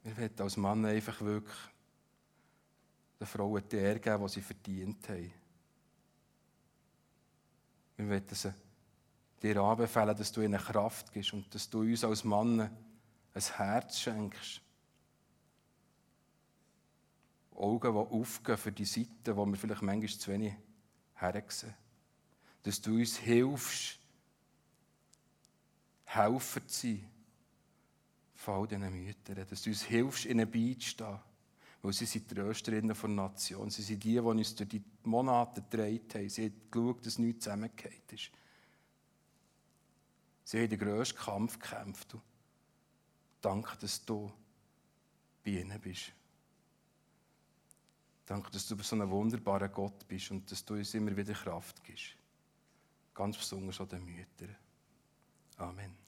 Wir 0.03 0.17
wollen 0.17 0.39
als 0.39 0.57
Mann 0.57 0.85
einfach 0.85 1.19
wirklich 1.21 1.57
den 3.19 3.27
Frauen 3.27 3.63
die 3.69 3.77
Ehre 3.77 3.99
geben, 3.99 4.23
die 4.25 4.33
sie 4.33 4.41
verdient 4.41 5.09
haben. 5.09 5.33
Wir 7.95 8.09
wollen 8.09 8.23
sie 8.29 8.53
dir 9.41 9.57
anbefehlen, 9.57 10.15
dass 10.15 10.31
du 10.31 10.41
ihnen 10.41 10.59
Kraft 10.59 11.11
gibst 11.11 11.33
und 11.33 11.53
dass 11.55 11.69
du 11.69 11.81
uns 11.81 12.03
als 12.03 12.23
Mann 12.23 12.59
ein 12.59 13.41
Herz 13.55 13.99
schenkst. 13.99 14.61
Augen, 17.55 17.93
die 17.93 17.99
aufgehen 17.99 18.57
für 18.57 18.71
die 18.71 18.85
Seiten, 18.85 19.35
wo 19.35 19.45
wir 19.45 19.55
vielleicht 19.55 19.81
manchmal 19.81 20.09
zu 20.09 20.31
wenig 20.31 20.53
hersehen. 21.15 21.73
Dass 22.63 22.81
du 22.81 22.95
uns 22.95 23.17
hilfst, 23.17 23.99
helfen 26.05 26.67
zu 26.67 26.87
sein 26.87 27.09
von 28.35 28.53
all 28.55 28.67
diesen 28.67 29.03
Müttern. 29.03 29.45
Dass 29.49 29.61
du 29.61 29.69
uns 29.69 29.83
hilfst, 29.83 30.25
ihnen 30.25 30.49
beizustehen. 30.49 31.19
Weil 31.81 31.93
sie 31.93 32.05
sind 32.05 32.31
die 32.31 32.35
Trösterinnen 32.35 32.95
der 32.95 33.09
Nation. 33.09 33.69
Sie 33.69 33.81
sind 33.81 34.03
die, 34.03 34.13
die 34.13 34.19
uns 34.19 34.55
durch 34.55 34.69
die 34.69 34.83
Monate 35.03 35.61
getragen 35.61 35.99
haben. 36.13 36.29
Sie 36.29 36.45
haben 36.45 36.71
geschaut, 36.71 37.05
dass 37.05 37.19
nichts 37.19 37.43
zusammengefallen 37.43 38.01
ist. 38.11 38.31
Sie 40.45 40.59
haben 40.59 40.69
den 40.69 40.79
grössten 40.79 41.17
Kampf 41.17 41.59
gekämpft. 41.59 42.15
Danke, 43.41 43.77
dass 43.79 44.05
du 44.05 44.31
bei 45.43 45.51
ihnen 45.51 45.79
bist. 45.81 46.13
Danke, 48.25 48.51
dass 48.51 48.67
du 48.67 48.81
so 48.81 48.95
ein 48.95 49.09
wunderbarer 49.09 49.69
Gott 49.69 50.07
bist 50.07 50.31
und 50.31 50.49
dass 50.49 50.63
du 50.63 50.75
uns 50.75 50.93
immer 50.93 51.15
wieder 51.15 51.33
Kraft 51.33 51.83
gibst. 51.83 52.15
Ganz 53.13 53.37
besonders 53.37 53.79
an 53.81 53.89
den 53.89 54.05
Müttern. 54.05 54.55
Amen. 55.57 56.02